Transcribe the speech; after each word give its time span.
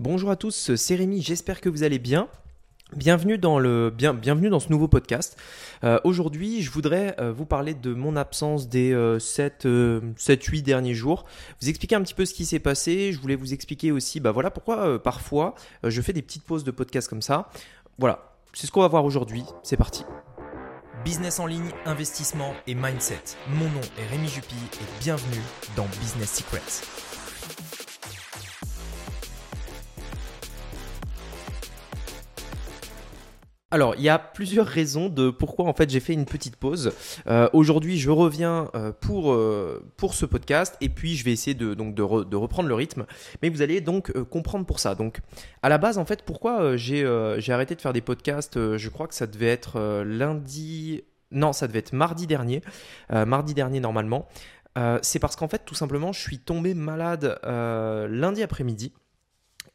Bonjour 0.00 0.32
à 0.32 0.36
tous, 0.36 0.74
c'est 0.74 0.96
Rémi, 0.96 1.22
j'espère 1.22 1.60
que 1.60 1.68
vous 1.68 1.84
allez 1.84 2.00
bien. 2.00 2.28
Bienvenue 2.96 3.38
dans, 3.38 3.60
ce 3.60 4.68
nouveau 4.68 4.88
podcast. 4.88 5.36
Euh, 5.84 6.00
aujourd'hui, 6.02 6.62
je 6.62 6.70
voudrais 6.72 7.14
euh, 7.20 7.30
vous 7.30 7.46
parler 7.46 7.74
de 7.74 7.94
mon 7.94 8.16
absence 8.16 8.68
des 8.68 8.92
7, 9.20 9.68
7, 10.16 10.44
8 10.44 10.62
derniers 10.62 10.94
jours. 10.94 11.24
Vous 11.62 11.68
expliquer 11.68 11.94
un 11.94 12.02
petit 12.02 12.14
peu 12.14 12.26
ce 12.26 12.34
qui 12.34 12.44
s'est 12.44 12.58
passé. 12.58 13.12
Je 13.12 13.20
voulais 13.20 13.36
vous 13.36 13.54
expliquer 13.54 13.92
aussi 13.92 14.18
bah 14.18 14.32
voilà, 14.32 14.50
pourquoi 14.50 14.80
euh, 14.80 14.98
parfois 14.98 15.54
je 15.84 16.02
fais 16.02 16.12
des 16.12 16.22
petites 16.22 16.44
pauses 16.44 16.64
de 16.64 16.72
podcast 16.72 17.08
comme 17.08 17.22
ça. 17.22 17.48
Voilà, 17.98 18.34
c'est 18.52 18.66
ce 18.66 18.72
qu'on 18.72 18.80
va 18.80 18.88
voir 18.88 19.04
aujourd'hui. 19.04 19.44
C'est 19.62 19.76
parti. 19.76 20.04
Business 21.04 21.38
en 21.38 21.46
ligne, 21.46 21.70
investissement 21.86 22.52
et 22.66 22.74
mindset. 22.74 23.22
Mon 23.48 23.66
nom 23.66 23.80
est 23.96 24.06
Rémi 24.10 24.26
Jupy 24.26 24.56
et 24.56 25.00
bienvenue 25.00 25.42
dans 25.76 25.86
Business 26.00 26.32
Secrets. 26.32 26.82
Alors, 33.74 33.96
il 33.96 34.02
y 34.02 34.08
a 34.08 34.20
plusieurs 34.20 34.68
raisons 34.68 35.08
de 35.08 35.30
pourquoi 35.30 35.64
en 35.64 35.74
fait 35.74 35.90
j'ai 35.90 35.98
fait 35.98 36.12
une 36.12 36.26
petite 36.26 36.54
pause. 36.54 36.92
Euh, 37.26 37.48
aujourd'hui, 37.52 37.98
je 37.98 38.08
reviens 38.08 38.70
euh, 38.76 38.92
pour, 38.92 39.32
euh, 39.32 39.84
pour 39.96 40.14
ce 40.14 40.26
podcast 40.26 40.76
et 40.80 40.88
puis 40.88 41.16
je 41.16 41.24
vais 41.24 41.32
essayer 41.32 41.54
de, 41.54 41.74
reprendre 42.36 42.68
le 42.68 42.74
rythme. 42.76 43.04
Mais 43.42 43.48
vous 43.48 43.62
allez 43.62 43.80
donc 43.80 44.12
comprendre 44.28 44.64
pour 44.64 44.78
ça. 44.78 44.94
Donc, 44.94 45.18
à 45.60 45.68
la 45.68 45.78
base, 45.78 45.98
en 45.98 46.04
fait, 46.04 46.22
pourquoi 46.22 46.76
j'ai 46.76 47.04
arrêté 47.04 47.74
de 47.74 47.80
faire 47.80 47.92
des 47.92 48.00
podcasts 48.00 48.76
Je 48.76 48.88
crois 48.90 49.08
que 49.08 49.14
ça 49.16 49.26
devait 49.26 49.48
être 49.48 50.04
lundi. 50.04 51.02
Non, 51.32 51.52
ça 51.52 51.66
devait 51.66 51.80
être 51.80 51.94
mardi 51.94 52.28
dernier. 52.28 52.62
mardi 53.10 53.54
dernier, 53.54 53.80
normalement. 53.80 54.28
C'est 55.02 55.18
parce 55.18 55.34
qu'en 55.34 55.48
fait, 55.48 55.64
tout 55.64 55.74
simplement, 55.74 56.12
je 56.12 56.20
suis 56.20 56.38
tombé 56.38 56.74
malade 56.74 57.40
lundi 57.42 58.40
après-midi. 58.44 58.92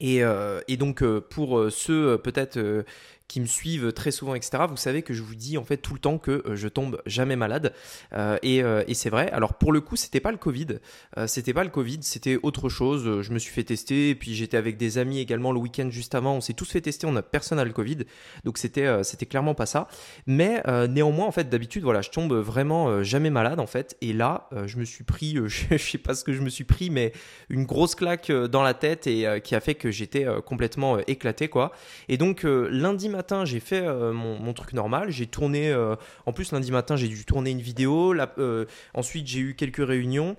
Et, 0.02 0.22
et, 0.70 0.78
donc 0.78 1.04
pour 1.04 1.66
ceux 1.70 2.18
peut-être 2.20 2.86
qui 3.30 3.40
me 3.40 3.46
suivent 3.46 3.94
très 3.94 4.12
souvent, 4.12 4.36
etc., 4.36 4.64
vous 4.68 4.76
savez 4.76 5.04
que 5.04 5.14
je 5.14 5.22
vous 5.22 5.36
dis 5.36 5.58
en 5.58 5.64
fait 5.64 5.78
tout 5.78 5.94
le 5.94 6.00
temps 6.00 6.18
que 6.18 6.44
euh, 6.46 6.56
je 6.56 6.68
tombe 6.68 7.00
jamais 7.06 7.36
malade. 7.36 7.74
Euh, 8.14 8.38
euh, 8.44 8.84
et, 8.88 8.94
c'est 8.96 9.12
vrai. 9.12 9.30
Alors 9.32 9.54
pour 9.54 9.72
le 9.72 9.80
coup, 9.82 9.96
c'était 9.96 10.20
pas 10.20 10.32
le 10.32 10.38
Covid. 10.38 10.80
c'était 11.28 11.54
pas 11.54 11.64
le 11.64 11.70
Covid, 11.70 12.00
c'était 12.02 12.38
autre 12.42 12.68
chose. 12.68 13.22
Je 13.22 13.32
me 13.32 13.40
suis 13.40 13.54
fait 13.54 13.64
tester, 13.64 14.10
et 14.10 14.16
puis 14.16 14.34
j'étais 14.34 14.58
avec 14.58 14.78
des 14.78 14.98
amis 14.98 15.20
également 15.20 15.52
le 15.52 15.60
week-end 15.60 15.90
juste 15.92 16.16
avant. 16.16 16.34
On 16.34 16.42
s'est 16.42 16.54
tous 16.54 16.70
fait 16.70 16.82
tester, 16.82 17.06
on 17.06 17.16
a 17.16 17.22
personne 17.22 17.60
à 17.60 17.64
le 17.64 17.72
Covid. 17.72 18.00
Donc 18.44 18.58
c'était 18.58 19.04
c'était 19.04 19.28
clairement 19.28 19.54
pas 19.54 19.68
ça. 19.68 19.88
Mais 20.26 20.62
néanmoins, 20.90 21.28
en 21.28 21.32
fait, 21.32 21.50
d'habitude, 21.50 21.84
voilà, 21.84 22.02
je 22.02 22.10
tombe 22.10 22.34
vraiment 22.34 23.04
jamais 23.04 23.30
malade 23.30 23.60
en 23.60 23.68
fait. 23.68 23.96
Et 24.02 24.12
là, 24.12 24.50
je 24.66 24.78
me 24.78 24.86
suis 24.86 25.04
pris, 25.04 25.38
je 25.46 25.78
sais 25.78 25.98
pas 26.00 26.16
ce 26.16 26.24
que 26.24 26.34
je 26.34 26.42
me 26.42 26.50
suis 26.50 26.64
pris, 26.64 26.90
mais 26.90 27.14
une 27.50 27.66
grosse 27.66 27.96
claque 27.96 28.32
dans 28.32 28.64
la 28.64 28.74
tête 28.74 29.08
et 29.08 29.40
qui 29.44 29.56
a 29.56 29.60
fait 29.60 29.76
que 29.76 29.92
j'étais 29.92 30.26
complètement 30.46 30.98
éclaté 31.08 31.48
quoi. 31.48 31.72
Et 32.08 32.18
donc 32.18 32.42
lundi 32.44 33.08
matin 33.08 33.19
j'ai 33.46 33.60
fait 33.60 33.82
euh, 33.82 34.14
mon, 34.14 34.54
truc 34.54 34.74
normal. 34.74 35.12
J'ai 35.12 35.28
tourné. 35.28 35.72
Euh, 35.72 35.96
en 36.26 36.34
plus, 36.34 36.52
lundi 36.52 36.72
matin, 36.72 36.96
j'ai 36.96 37.08
dû 37.08 37.26
tourner 37.26 37.52
une 37.52 37.62
vidéo. 37.62 38.14
Euh, 38.38 38.66
ensuite, 38.94 39.28
j'ai 39.28 39.40
eu 39.40 39.56
quelques 39.56 39.86
réunions. 39.86 40.36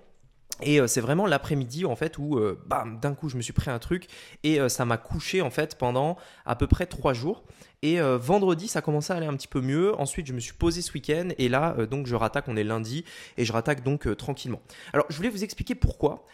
Et 0.62 0.80
c'est 0.86 1.00
vraiment 1.00 1.26
l'après-midi 1.26 1.84
en 1.84 1.96
fait 1.96 2.18
où 2.18 2.40
bam 2.66 2.98
d'un 3.00 3.14
coup 3.14 3.28
je 3.28 3.36
me 3.36 3.42
suis 3.42 3.52
pris 3.52 3.70
un 3.70 3.78
truc 3.78 4.06
et 4.42 4.58
ça 4.68 4.84
m'a 4.84 4.96
couché 4.96 5.42
en 5.42 5.50
fait 5.50 5.76
pendant 5.76 6.16
à 6.46 6.56
peu 6.56 6.66
près 6.66 6.86
trois 6.86 7.12
jours. 7.12 7.44
Et 7.82 8.00
euh, 8.00 8.18
vendredi, 8.18 8.68
ça 8.68 8.82
commençait 8.82 9.12
à 9.12 9.16
aller 9.16 9.26
un 9.26 9.34
petit 9.34 9.48
peu 9.48 9.60
mieux. 9.60 9.98
Ensuite, 9.98 10.26
je 10.26 10.32
me 10.32 10.40
suis 10.40 10.52
posé 10.52 10.82
ce 10.82 10.92
week-end 10.92 11.28
et 11.38 11.48
là, 11.48 11.74
euh, 11.78 11.86
donc, 11.86 12.06
je 12.06 12.14
rattaque. 12.14 12.48
On 12.48 12.56
est 12.56 12.64
lundi 12.64 13.04
et 13.38 13.44
je 13.44 13.52
rattaque 13.52 13.82
donc 13.82 14.06
euh, 14.06 14.14
tranquillement. 14.14 14.60
Alors, 14.92 15.06
je 15.08 15.16
voulais 15.16 15.30
vous 15.30 15.44
expliquer 15.44 15.74
pourquoi. 15.74 16.26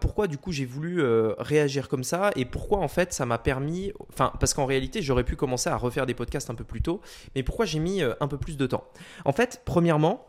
pourquoi, 0.00 0.26
du 0.26 0.38
coup, 0.38 0.52
j'ai 0.52 0.64
voulu 0.64 1.02
réagir 1.38 1.88
comme 1.88 2.04
ça 2.04 2.30
et 2.36 2.44
pourquoi, 2.44 2.78
en 2.78 2.88
fait, 2.88 3.12
ça 3.12 3.26
m'a 3.26 3.38
permis. 3.38 3.92
Enfin, 4.10 4.32
parce 4.40 4.54
qu'en 4.54 4.64
réalité, 4.64 5.02
j'aurais 5.02 5.24
pu 5.24 5.36
commencer 5.36 5.68
à 5.68 5.76
refaire 5.76 6.06
des 6.06 6.14
podcasts 6.14 6.50
un 6.50 6.54
peu 6.54 6.64
plus 6.64 6.82
tôt. 6.82 7.00
Mais 7.34 7.42
pourquoi 7.42 7.66
j'ai 7.66 7.78
mis 7.78 8.02
un 8.02 8.28
peu 8.28 8.38
plus 8.38 8.56
de 8.56 8.66
temps? 8.66 8.84
En 9.24 9.32
fait, 9.32 9.62
premièrement, 9.64 10.24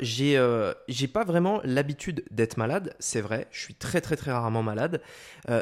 j'ai 0.00 1.08
pas 1.12 1.24
vraiment 1.24 1.60
l'habitude 1.64 2.24
d'être 2.30 2.56
malade, 2.56 2.94
c'est 2.98 3.20
vrai, 3.20 3.46
je 3.50 3.60
suis 3.60 3.74
très 3.74 4.00
très 4.00 4.16
très 4.16 4.32
rarement 4.32 4.62
malade, 4.62 5.00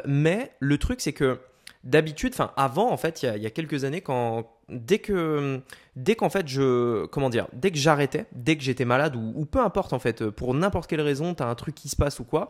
mais 0.05 0.51
le 0.59 0.77
truc 0.77 1.01
c'est 1.01 1.13
que 1.13 1.39
d'habitude, 1.83 2.33
enfin 2.33 2.51
avant 2.57 2.91
en 2.91 2.97
fait, 2.97 3.23
il 3.23 3.41
y, 3.41 3.45
a, 3.45 3.49
quelques 3.49 3.83
années, 3.83 4.01
quand 4.01 4.49
dès 4.69 4.99
que 4.99 5.61
dès 5.95 6.15
qu'en 6.15 6.29
fait 6.29 6.47
je 6.47 7.05
comment 7.07 7.29
dire, 7.29 7.47
dès 7.53 7.71
que 7.71 7.77
j'arrêtais, 7.77 8.25
dès 8.31 8.57
que 8.57 8.63
j'étais 8.63 8.85
malade 8.85 9.15
ou, 9.15 9.45
peu 9.45 9.59
importe 9.59 9.93
en 9.93 9.99
fait, 9.99 10.29
pour 10.29 10.53
n'importe 10.53 10.89
quelle 10.89 11.01
raison, 11.01 11.33
tu 11.33 11.43
as 11.43 11.47
un 11.47 11.55
truc 11.55 11.75
qui 11.75 11.89
se 11.89 11.95
passe 11.95 12.19
ou 12.19 12.23
quoi, 12.23 12.49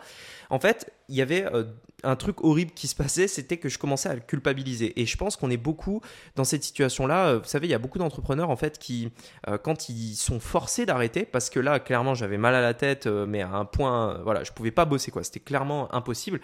en 0.52 0.60
fait, 0.60 0.92
il 1.08 1.16
y 1.16 1.22
avait 1.22 1.46
euh, 1.46 1.64
un 2.04 2.16
truc 2.16 2.44
horrible 2.44 2.72
qui 2.72 2.88
se 2.88 2.96
passait, 2.96 3.28
c'était 3.28 3.58
que 3.58 3.70
je 3.70 3.80
commençais 3.80 4.10
à 4.10 4.14
le 4.14 4.20
culpabiliser. 4.20 5.00
Et 5.00 5.06
je 5.06 5.16
pense 5.18 5.38
qu'on 5.38 5.50
est 5.50 5.58
beaucoup 5.58 6.02
dans 6.36 6.44
cette 6.44 6.64
situation-là. 6.64 7.28
Euh, 7.28 7.40
vous 7.40 7.48
savez, 7.48 7.68
il 7.68 7.70
y 7.70 7.74
a 7.74 7.80
beaucoup 7.80 8.00
d'entrepreneurs 8.00 8.50
en 8.50 8.56
fait 8.58 8.78
qui, 8.78 9.12
euh, 9.48 9.58
quand 9.58 9.88
ils 9.88 10.16
sont 10.16 10.40
forcés 10.42 10.86
d'arrêter, 10.86 11.24
parce 11.24 11.50
que 11.50 11.60
là, 11.60 11.80
clairement, 11.80 12.16
j'avais 12.16 12.38
mal 12.38 12.54
à 12.54 12.62
la 12.62 12.74
tête, 12.74 13.08
mais 13.08 13.42
à 13.42 13.50
un 13.50 13.66
point, 13.66 14.20
voilà, 14.24 14.44
je 14.44 14.52
pouvais 14.52 14.72
pas 14.72 14.86
bosser 14.86 15.12
quoi. 15.12 15.24
C'était 15.24 15.40
clairement 15.40 15.94
impossible. 15.94 16.42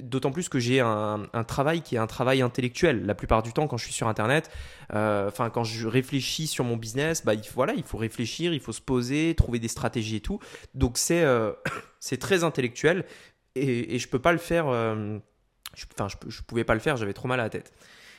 D'autant 0.00 0.32
plus 0.32 0.48
que 0.48 0.58
j'ai 0.58 0.80
un, 0.80 1.26
un, 1.32 1.44
travail 1.44 1.82
qui 1.82 1.94
est 1.94 1.98
un 1.98 2.06
travail 2.06 2.42
intellectuel. 2.42 3.06
La 3.06 3.14
plupart 3.14 3.42
du 3.42 3.52
temps, 3.52 3.66
quand 3.68 3.76
je 3.76 3.84
suis 3.84 3.92
sur 3.92 4.08
Internet, 4.08 4.50
enfin, 4.90 5.50
quand 5.50 5.64
je 5.64 5.69
réfléchis 5.86 6.46
sur 6.46 6.64
mon 6.64 6.76
business, 6.76 7.24
bah, 7.24 7.34
il, 7.34 7.42
voilà, 7.54 7.74
il 7.74 7.82
faut 7.82 7.98
réfléchir, 7.98 8.52
il 8.52 8.60
faut 8.60 8.72
se 8.72 8.80
poser, 8.80 9.34
trouver 9.34 9.58
des 9.58 9.68
stratégies 9.68 10.16
et 10.16 10.20
tout. 10.20 10.38
Donc 10.74 10.98
c'est 10.98 11.24
c'est 12.00 12.18
très 12.18 12.44
intellectuel 12.44 13.04
et, 13.54 13.98
je 13.98 14.08
peux 14.08 14.18
pas 14.18 14.32
le 14.32 14.38
faire. 14.38 14.68
Euh, 14.68 15.18
enfin, 15.94 16.08
je, 16.08 16.30
je, 16.30 16.42
pouvais 16.42 16.64
pas 16.64 16.74
le 16.74 16.80
faire, 16.80 16.96
j'avais 16.96 17.12
trop 17.12 17.28
mal 17.28 17.40
à 17.40 17.44
la 17.44 17.50
tête. 17.50 17.72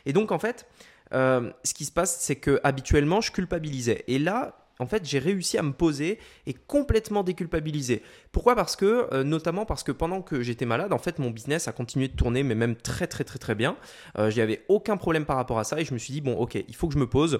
Et 0.05 0.13
donc, 0.13 0.31
en 0.31 0.39
fait, 0.39 0.67
euh, 1.13 1.51
ce 1.63 1.73
qui 1.73 1.85
se 1.85 1.91
passe, 1.91 2.19
c'est 2.19 2.37
que 2.37 2.59
habituellement, 2.63 3.21
je 3.21 3.31
culpabilisais. 3.31 4.03
Et 4.07 4.19
là, 4.19 4.60
en 4.81 4.87
fait, 4.87 5.05
j'ai 5.05 5.19
réussi 5.19 5.57
à 5.57 5.63
me 5.63 5.71
poser 5.71 6.19
et 6.47 6.53
complètement 6.53 7.23
déculpabiliser. 7.23 8.01
Pourquoi? 8.31 8.55
Parce 8.55 8.75
que, 8.75 9.07
euh, 9.13 9.23
notamment 9.23 9.65
parce 9.65 9.83
que 9.83 9.91
pendant 9.91 10.21
que 10.21 10.41
j'étais 10.41 10.65
malade, 10.65 10.91
en 10.91 10.97
fait, 10.97 11.19
mon 11.19 11.29
business 11.29 11.67
a 11.67 11.71
continué 11.71 12.07
de 12.07 12.15
tourner, 12.15 12.43
mais 12.43 12.55
même 12.55 12.75
très, 12.75 13.07
très, 13.07 13.23
très, 13.23 13.39
très 13.39 13.55
bien. 13.55 13.77
Euh, 14.17 14.29
J'avais 14.29 14.63
aucun 14.67 14.97
problème 14.97 15.25
par 15.25 15.35
rapport 15.37 15.59
à 15.59 15.63
ça 15.63 15.79
et 15.79 15.85
je 15.85 15.93
me 15.93 15.99
suis 15.99 16.13
dit, 16.13 16.21
bon, 16.21 16.33
ok, 16.33 16.55
il 16.55 16.75
faut 16.75 16.87
que 16.87 16.93
je 16.93 16.99
me 16.99 17.07
pose 17.07 17.39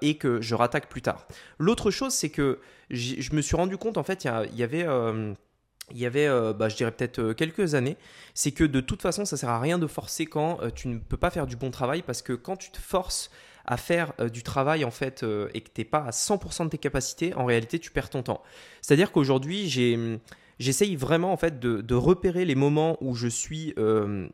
et 0.00 0.16
que 0.16 0.40
je 0.40 0.54
rattaque 0.54 0.88
plus 0.88 1.02
tard. 1.02 1.26
L'autre 1.58 1.90
chose, 1.90 2.12
c'est 2.12 2.30
que 2.30 2.60
je 2.90 3.34
me 3.34 3.42
suis 3.42 3.56
rendu 3.56 3.76
compte, 3.76 3.98
en 3.98 4.02
fait, 4.02 4.24
il 4.24 4.56
y, 4.56 4.62
avait 4.62 4.86
il 5.92 5.98
y 5.98 6.06
avait, 6.06 6.26
euh, 6.26 6.52
bah, 6.52 6.68
je 6.68 6.76
dirais 6.76 6.90
peut-être 6.90 7.20
euh, 7.20 7.34
quelques 7.34 7.74
années, 7.74 7.96
c'est 8.34 8.50
que 8.50 8.64
de 8.64 8.80
toute 8.80 9.02
façon, 9.02 9.24
ça 9.24 9.36
sert 9.36 9.50
à 9.50 9.60
rien 9.60 9.78
de 9.78 9.86
forcer 9.86 10.26
quand 10.26 10.60
euh, 10.62 10.70
tu 10.70 10.88
ne 10.88 10.98
peux 10.98 11.16
pas 11.16 11.30
faire 11.30 11.46
du 11.46 11.56
bon 11.56 11.70
travail 11.70 12.02
parce 12.02 12.22
que 12.22 12.32
quand 12.32 12.56
tu 12.56 12.70
te 12.70 12.78
forces 12.78 13.30
à 13.66 13.76
faire 13.76 14.12
du 14.32 14.42
travail 14.42 14.84
en 14.84 14.90
fait 14.90 15.24
et 15.54 15.60
que 15.60 15.68
tu 15.74 15.80
n'es 15.80 15.84
pas 15.84 16.04
à 16.04 16.10
100% 16.10 16.64
de 16.64 16.70
tes 16.70 16.78
capacités, 16.78 17.34
en 17.34 17.44
réalité, 17.44 17.78
tu 17.78 17.90
perds 17.90 18.10
ton 18.10 18.22
temps. 18.22 18.42
C'est-à-dire 18.80 19.12
qu'aujourd'hui, 19.12 19.68
j'ai 19.68 20.18
j'essaye 20.58 20.96
vraiment 20.96 21.32
en 21.32 21.36
fait 21.36 21.60
de, 21.60 21.94
repérer 21.94 22.44
les 22.44 22.54
moments 22.54 22.96
où 23.00 23.14
je 23.14 23.28
suis 23.28 23.74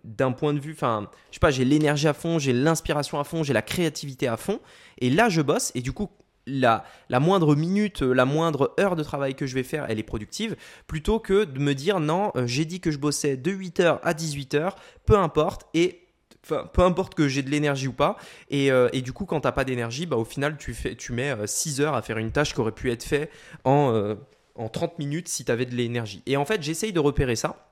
d'un 0.04 0.32
point 0.32 0.54
de 0.54 0.60
vue, 0.60 0.72
enfin, 0.72 1.08
je 1.30 1.36
sais 1.36 1.40
pas, 1.40 1.50
j'ai 1.50 1.64
l'énergie 1.64 2.08
à 2.08 2.14
fond, 2.14 2.38
j'ai 2.38 2.52
l'inspiration 2.52 3.18
à 3.18 3.24
fond, 3.24 3.42
j'ai 3.42 3.52
la 3.52 3.62
créativité 3.62 4.28
à 4.28 4.36
fond, 4.36 4.60
et 4.98 5.10
là 5.10 5.28
je 5.28 5.42
bosse, 5.42 5.72
et 5.74 5.80
du 5.80 5.92
coup 5.92 6.10
la, 6.46 6.84
moindre 7.20 7.54
minute, 7.54 8.02
la 8.02 8.24
moindre 8.24 8.74
heure 8.80 8.96
de 8.96 9.02
travail 9.02 9.34
que 9.34 9.46
je 9.46 9.54
vais 9.54 9.62
faire, 9.62 9.86
elle 9.88 9.98
est 9.98 10.04
productive, 10.04 10.56
plutôt 10.86 11.18
que 11.18 11.44
de 11.44 11.58
me 11.58 11.74
dire 11.74 12.00
non, 12.00 12.32
euh, 12.36 12.46
j'ai 12.46 12.64
dit 12.64 12.80
que 12.80 12.90
je 12.90 12.98
bossais 12.98 13.36
de 13.36 13.52
8h 13.52 14.00
à 14.02 14.12
18h, 14.12 14.72
peu 15.06 15.16
importe, 15.16 15.66
et 15.74 16.01
peu 16.42 16.82
importe 16.82 17.14
que 17.14 17.28
j'ai 17.28 17.42
de 17.42 17.50
l'énergie 17.50 17.88
ou 17.88 17.92
pas. 17.92 18.16
Et, 18.50 18.70
euh, 18.70 18.88
du 18.88 19.12
coup, 19.12 19.24
quand 19.24 19.40
tu 19.40 19.46
n'as 19.46 19.52
pas 19.52 19.64
d'énergie, 19.64 20.06
bah, 20.06 20.16
au 20.16 20.24
final, 20.24 20.56
tu, 20.56 20.74
fais, 20.74 20.94
tu 20.94 21.12
mets 21.12 21.34
6 21.46 21.80
euh, 21.80 21.84
heures 21.84 21.94
à 21.94 22.02
faire 22.02 22.18
une 22.18 22.32
tâche 22.32 22.54
qui 22.54 22.60
aurait 22.60 22.72
pu 22.72 22.90
être 22.90 23.04
faite 23.04 23.30
en, 23.64 24.16
en 24.54 24.68
30 24.68 24.98
minutes 24.98 25.28
si 25.28 25.44
tu 25.44 25.52
avais 25.52 25.66
de 25.66 25.74
l'énergie. 25.74 26.22
Et 26.26 26.36
en 26.36 26.44
fait, 26.44 26.62
j'essaye 26.62 26.92
de 26.92 27.00
repérer 27.00 27.36
ça 27.36 27.68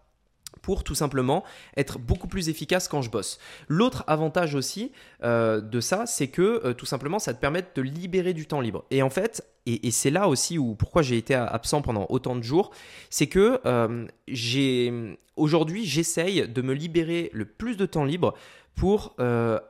pour 0.62 0.84
tout 0.84 0.94
simplement 0.94 1.44
être 1.76 1.98
beaucoup 1.98 2.28
plus 2.28 2.48
efficace 2.48 2.88
quand 2.88 3.02
je 3.02 3.10
bosse. 3.10 3.38
L'autre 3.68 4.04
avantage 4.06 4.54
aussi 4.54 4.92
euh, 5.22 5.60
de 5.60 5.80
ça, 5.80 6.06
c'est 6.06 6.28
que 6.28 6.62
euh, 6.64 6.74
tout 6.74 6.86
simplement 6.86 7.18
ça 7.18 7.34
te 7.34 7.40
permet 7.40 7.64
de 7.74 7.82
libérer 7.82 8.34
du 8.34 8.46
temps 8.46 8.60
libre. 8.60 8.84
Et 8.90 9.02
en 9.02 9.10
fait, 9.10 9.46
et, 9.66 9.90
c'est 9.90 10.10
là 10.10 10.28
aussi 10.28 10.58
où 10.58 10.74
pourquoi 10.74 11.02
j'ai 11.02 11.16
été 11.16 11.34
absent 11.34 11.82
pendant 11.82 12.06
autant 12.08 12.36
de 12.36 12.42
jours, 12.42 12.70
c'est 13.10 13.26
que 13.26 13.60
euh, 13.66 14.06
j'ai 14.26 15.18
aujourd'hui 15.36 15.84
j'essaye 15.84 16.48
de 16.48 16.62
me 16.62 16.74
libérer 16.74 17.30
le 17.32 17.44
plus 17.44 17.76
de 17.76 17.86
temps 17.86 18.04
libre 18.04 18.34
pour 18.74 19.14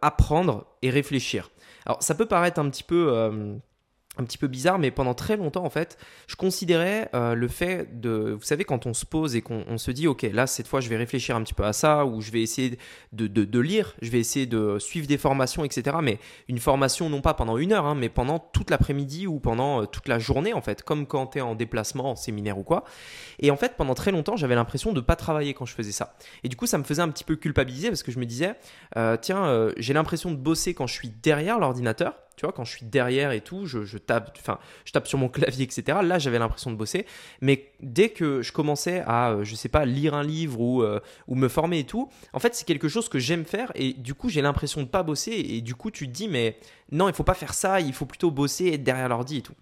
apprendre 0.02 0.66
et 0.82 0.90
réfléchir. 0.90 1.50
Alors 1.86 2.02
ça 2.02 2.14
peut 2.14 2.26
paraître 2.26 2.60
un 2.60 2.70
petit 2.70 2.84
peu 2.84 3.60
un 4.20 4.24
petit 4.24 4.38
peu 4.38 4.46
bizarre, 4.46 4.78
mais 4.78 4.90
pendant 4.90 5.14
très 5.14 5.36
longtemps, 5.36 5.64
en 5.64 5.70
fait, 5.70 5.98
je 6.26 6.36
considérais 6.36 7.08
euh, 7.14 7.34
le 7.34 7.48
fait 7.48 8.00
de, 8.00 8.36
vous 8.38 8.44
savez, 8.44 8.64
quand 8.64 8.86
on 8.86 8.94
se 8.94 9.04
pose 9.06 9.34
et 9.34 9.42
qu'on 9.42 9.78
se 9.78 9.90
dit, 9.90 10.06
ok, 10.06 10.22
là, 10.32 10.46
cette 10.46 10.68
fois, 10.68 10.80
je 10.80 10.88
vais 10.88 10.96
réfléchir 10.96 11.36
un 11.36 11.42
petit 11.42 11.54
peu 11.54 11.64
à 11.64 11.72
ça, 11.72 12.04
ou 12.04 12.20
je 12.20 12.30
vais 12.30 12.42
essayer 12.42 12.78
de, 13.12 13.26
de, 13.26 13.60
lire, 13.60 13.94
je 14.02 14.10
vais 14.10 14.20
essayer 14.20 14.46
de 14.46 14.78
suivre 14.78 15.06
des 15.06 15.18
formations, 15.18 15.64
etc. 15.64 15.96
Mais 16.02 16.18
une 16.48 16.58
formation, 16.58 17.08
non 17.08 17.20
pas 17.20 17.34
pendant 17.34 17.56
une 17.56 17.72
heure, 17.72 17.86
hein, 17.86 17.94
mais 17.94 18.08
pendant 18.08 18.38
toute 18.38 18.70
l'après-midi 18.70 19.26
ou 19.26 19.40
pendant 19.40 19.82
euh, 19.82 19.86
toute 19.86 20.08
la 20.08 20.18
journée, 20.18 20.52
en 20.52 20.60
fait, 20.60 20.82
comme 20.82 21.06
quand 21.06 21.28
tu 21.28 21.38
es 21.38 21.40
en 21.40 21.54
déplacement, 21.54 22.10
en 22.10 22.16
séminaire 22.16 22.58
ou 22.58 22.62
quoi. 22.62 22.84
Et 23.40 23.50
en 23.50 23.56
fait, 23.56 23.74
pendant 23.76 23.94
très 23.94 24.12
longtemps, 24.12 24.36
j'avais 24.36 24.54
l'impression 24.54 24.92
de 24.92 24.96
ne 24.96 25.04
pas 25.04 25.16
travailler 25.16 25.54
quand 25.54 25.64
je 25.64 25.74
faisais 25.74 25.92
ça. 25.92 26.14
Et 26.44 26.48
du 26.48 26.56
coup, 26.56 26.66
ça 26.66 26.78
me 26.78 26.84
faisait 26.84 27.02
un 27.02 27.08
petit 27.08 27.24
peu 27.24 27.36
culpabiliser 27.36 27.88
parce 27.88 28.02
que 28.02 28.12
je 28.12 28.18
me 28.18 28.26
disais, 28.26 28.54
euh, 28.96 29.16
tiens, 29.20 29.70
j'ai 29.76 29.94
l'impression 29.94 30.30
de 30.30 30.36
bosser 30.36 30.74
quand 30.74 30.86
je 30.86 30.94
suis 30.94 31.08
derrière 31.08 31.58
l'ordinateur 31.58 32.14
tu 32.40 32.46
vois, 32.46 32.54
quand 32.54 32.64
je 32.64 32.74
suis 32.74 32.86
derrière 32.86 33.32
et 33.32 33.42
tout, 33.42 33.66
je, 33.66 33.98
tape, 33.98 34.34
sur 35.04 35.18
mon 35.18 35.28
clavier, 35.28 35.64
etc. 35.64 35.98
Là, 36.02 36.18
j'avais 36.18 36.38
l'impression 36.38 36.70
de 36.70 36.76
bosser. 36.76 37.04
Mais 37.42 37.70
dès 37.82 38.08
que 38.08 38.40
je 38.40 38.50
commençais 38.50 39.02
à, 39.06 39.32
euh, 39.32 39.44
je 39.44 39.54
sais 39.54 39.68
pas, 39.68 39.84
lire 39.84 40.14
un 40.14 40.22
livre 40.22 40.58
ou, 40.58 40.82
euh, 40.82 41.00
ou 41.28 41.34
me 41.34 41.48
former 41.48 41.80
et 41.80 41.84
tout, 41.84 42.08
en 42.32 42.38
fait, 42.38 42.54
c'est 42.54 42.64
quelque 42.64 42.88
chose 42.88 43.10
que 43.10 43.18
j'aime 43.18 43.44
faire 43.44 43.72
et 43.74 43.92
du 43.92 44.14
coup, 44.14 44.30
j'ai 44.30 44.40
l'impression 44.40 44.80
de 44.80 44.86
pas 44.86 45.02
bosser. 45.02 45.32
Et 45.32 45.60
du 45.60 45.74
coup, 45.74 45.90
tu 45.90 46.06
te 46.08 46.12
dis, 46.12 46.28
mais 46.28 46.56
non, 46.92 47.10
il 47.10 47.14
faut 47.14 47.24
pas 47.24 47.34
faire 47.34 47.52
ça, 47.52 47.78
il 47.78 47.92
faut 47.92 48.06
plutôt 48.06 48.30
bosser, 48.30 48.68
être 48.68 48.84
derrière 48.84 49.10
l'ordi 49.10 49.36
et 49.36 49.42
tout. 49.42 49.54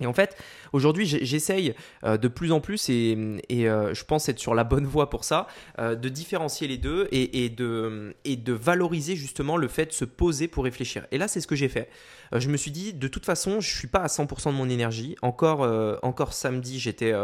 Et 0.00 0.06
en 0.06 0.12
fait, 0.12 0.36
aujourd'hui, 0.72 1.06
j'essaye 1.06 1.74
euh, 2.04 2.18
de 2.18 2.28
plus 2.28 2.52
en 2.52 2.60
plus, 2.60 2.88
et, 2.90 3.16
euh, 3.50 3.94
je 3.94 4.04
pense 4.04 4.28
être 4.28 4.38
sur 4.38 4.54
la 4.54 4.64
bonne 4.64 4.84
voie 4.84 5.08
pour 5.08 5.24
ça, 5.24 5.46
euh, 5.78 5.94
de 5.94 6.08
différencier 6.08 6.68
les 6.68 6.76
deux 6.76 7.08
et, 7.12 7.48
de, 7.48 8.14
valoriser 8.52 9.16
justement 9.16 9.56
le 9.56 9.68
fait 9.68 9.86
de 9.86 9.92
se 9.92 10.04
poser 10.04 10.48
pour 10.48 10.64
réfléchir. 10.64 11.06
Et 11.12 11.18
là, 11.18 11.28
c'est 11.28 11.40
ce 11.40 11.46
que 11.46 11.56
j'ai 11.56 11.68
fait. 11.68 11.88
je 12.32 12.48
me 12.48 12.56
suis 12.56 12.70
dit, 12.70 12.92
de 12.92 13.08
toute 13.08 13.24
façon, 13.24 13.60
je 13.60 13.74
suis 13.74 13.88
pas 13.88 14.00
à 14.00 14.06
100% 14.06 14.46
de 14.46 14.56
mon 14.56 14.68
énergie. 14.68 15.16
Encore, 15.22 15.60
encore 16.02 16.32
samedi, 16.32 16.78
j'étais 16.78 17.14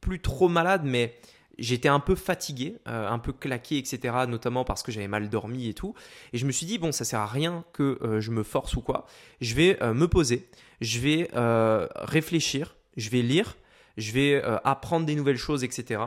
plus 0.00 0.20
trop 0.20 0.48
malade, 0.48 0.82
mais 0.84 1.14
j'étais 1.58 1.88
un 1.88 2.00
peu 2.00 2.14
fatigué, 2.14 2.78
un 2.86 3.18
peu 3.18 3.32
claqué, 3.32 3.78
etc. 3.78 3.98
Notamment 4.28 4.64
parce 4.64 4.82
que 4.82 4.92
j'avais 4.92 5.08
mal 5.08 5.28
dormi 5.28 5.68
et 5.68 5.74
tout. 5.74 5.94
Et 6.32 6.38
je 6.38 6.46
me 6.46 6.52
suis 6.52 6.66
dit, 6.66 6.78
bon, 6.78 6.92
ça 6.92 7.04
sert 7.04 7.20
à 7.20 7.26
rien 7.26 7.64
que 7.72 7.98
je 8.20 8.30
me 8.30 8.42
force 8.42 8.74
ou 8.76 8.80
quoi. 8.80 9.06
Je 9.40 9.54
vais 9.54 9.78
me 9.82 10.06
poser 10.06 10.48
je 10.80 11.00
vais 11.00 11.30
euh, 11.34 11.88
réfléchir, 11.96 12.76
je 12.96 13.10
vais 13.10 13.22
lire, 13.22 13.56
je 13.96 14.12
vais 14.12 14.42
euh, 14.44 14.58
apprendre 14.64 15.06
des 15.06 15.14
nouvelles 15.14 15.38
choses, 15.38 15.64
etc. 15.64 16.02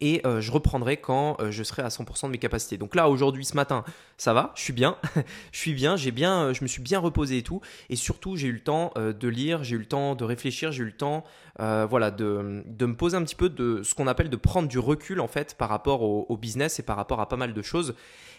Et 0.00 0.22
euh, 0.24 0.40
je 0.40 0.50
reprendrai 0.50 0.96
quand 0.96 1.36
je 1.50 1.62
serai 1.62 1.82
à 1.82 1.88
100% 1.88 2.26
de 2.26 2.30
mes 2.30 2.38
capacités. 2.38 2.78
Donc 2.78 2.94
là, 2.94 3.08
aujourd'hui, 3.10 3.44
ce 3.44 3.54
matin, 3.54 3.84
ça 4.16 4.32
va, 4.32 4.52
je 4.54 4.62
suis 4.62 4.72
bien, 4.72 4.96
je 5.52 5.58
suis 5.58 5.74
bien, 5.74 5.96
j'ai 5.96 6.10
bien, 6.10 6.52
je 6.52 6.62
me 6.62 6.68
suis 6.68 6.80
bien 6.80 6.98
reposé 6.98 7.38
et 7.38 7.42
tout. 7.42 7.60
Et 7.90 7.96
surtout, 7.96 8.36
j'ai 8.36 8.48
eu 8.48 8.52
le 8.52 8.60
temps 8.60 8.92
de 8.96 9.28
lire, 9.28 9.62
j'ai 9.62 9.76
eu 9.76 9.78
le 9.78 9.86
temps 9.86 10.14
de 10.14 10.24
réfléchir, 10.24 10.72
j'ai 10.72 10.82
eu 10.82 10.86
le 10.86 10.96
temps, 10.96 11.24
voilà, 11.58 12.10
de, 12.10 12.64
me 12.80 12.94
poser 12.94 13.16
un 13.16 13.24
petit 13.24 13.34
peu 13.34 13.50
de 13.50 13.82
ce 13.82 13.94
qu'on 13.94 14.06
appelle 14.06 14.30
de 14.30 14.36
prendre 14.36 14.68
du 14.68 14.78
recul 14.78 15.20
en 15.20 15.28
fait 15.28 15.54
par 15.54 15.68
rapport 15.68 16.02
au 16.02 16.36
business 16.36 16.78
et 16.78 16.82
par 16.82 16.96
rapport 16.96 17.20
à 17.20 17.28
pas 17.28 17.36
mal 17.36 17.52
de 17.52 17.62
choses. 17.62 17.94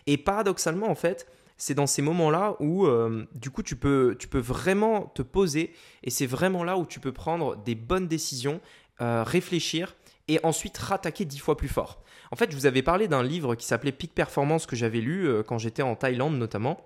Et 0.08 0.18
paradoxalement, 0.18 0.90
en 0.90 0.96
fait, 0.96 1.28
c'est 1.62 1.76
dans 1.76 1.86
ces 1.86 2.02
moments-là 2.02 2.56
où 2.60 2.88
euh, 2.88 3.28
du 3.36 3.52
coup 3.52 3.62
tu 3.62 3.76
peux, 3.76 4.16
tu 4.18 4.28
peux 4.28 4.40
vraiment 4.40 5.12
te 5.14 5.22
poser 5.22 5.74
et 6.04 6.10
c'est 6.10 6.26
vraiment 6.26 6.64
là 6.64 6.76
où 6.76 6.88
tu 6.88 7.00
peux 7.00 7.12
prendre 7.12 7.56
des 7.56 7.76
bonnes 7.76 8.08
décisions, 8.08 8.60
euh, 9.00 9.24
réfléchir 9.24 9.96
et 10.32 10.40
ensuite 10.44 10.78
rattaquer 10.78 11.26
dix 11.26 11.40
fois 11.40 11.58
plus 11.58 11.68
fort. 11.68 12.02
En 12.32 12.36
fait, 12.36 12.50
je 12.52 12.56
vous 12.56 12.66
avais 12.66 12.82
parlé 12.82 13.08
d'un 13.08 13.24
livre 13.24 13.56
qui 13.56 13.66
s'appelait 13.66 13.92
Peak 13.92 14.14
Performance 14.14 14.66
que 14.66 14.76
j'avais 14.76 15.02
lu 15.02 15.28
euh, 15.28 15.44
quand 15.44 15.58
j'étais 15.58 15.82
en 15.82 15.96
Thaïlande 15.96 16.38
notamment. 16.38 16.80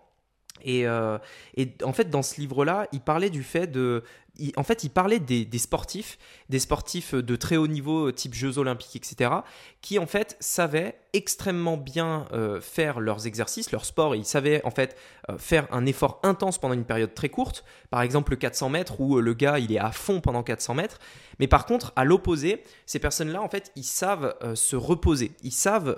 Et, 0.63 0.85
et, 1.57 1.75
en 1.83 1.93
fait, 1.93 2.09
dans 2.09 2.23
ce 2.23 2.39
livre-là, 2.39 2.87
il 2.91 3.01
parlait 3.01 3.29
du 3.29 3.43
fait 3.43 3.67
de 3.67 4.03
en 4.57 4.63
fait, 4.63 4.83
il 4.83 4.89
parlait 4.89 5.19
des, 5.19 5.57
sportifs, 5.57 6.17
des 6.49 6.59
sportifs 6.59 7.13
de 7.13 7.35
très 7.35 7.57
haut 7.57 7.67
niveau, 7.67 8.11
type 8.11 8.33
Jeux 8.33 8.57
Olympiques, 8.57 8.95
etc., 8.95 9.31
qui 9.81 9.99
en 9.99 10.05
fait 10.05 10.35
savaient 10.39 10.97
extrêmement 11.13 11.77
bien 11.77 12.27
euh, 12.33 12.59
faire 12.59 12.99
leurs 12.99 13.27
exercices, 13.27 13.71
leur 13.71 13.85
sport, 13.85 14.15
et 14.15 14.17
ils 14.17 14.25
savaient 14.25 14.63
en 14.65 14.71
fait 14.71 14.97
euh, 15.29 15.37
faire 15.37 15.67
un 15.71 15.85
effort 15.85 16.19
intense 16.23 16.57
pendant 16.57 16.73
une 16.73 16.85
période 16.85 17.13
très 17.13 17.29
courte. 17.29 17.63
Par 17.89 18.01
exemple, 18.01 18.31
le 18.31 18.37
400 18.37 18.69
mètres 18.69 18.99
où 18.99 19.17
euh, 19.17 19.21
le 19.21 19.33
gars 19.33 19.59
il 19.59 19.71
est 19.71 19.79
à 19.79 19.91
fond 19.91 20.19
pendant 20.21 20.43
400 20.43 20.75
mètres. 20.75 20.99
Mais 21.39 21.47
par 21.47 21.65
contre, 21.65 21.93
à 21.95 22.03
l'opposé, 22.03 22.63
ces 22.85 22.99
personnes-là, 22.99 23.41
en 23.41 23.49
fait, 23.49 23.71
ils 23.75 23.83
savent 23.83 24.35
se 24.55 24.75
reposer, 24.75 25.31
ils 25.43 25.51
savent 25.51 25.97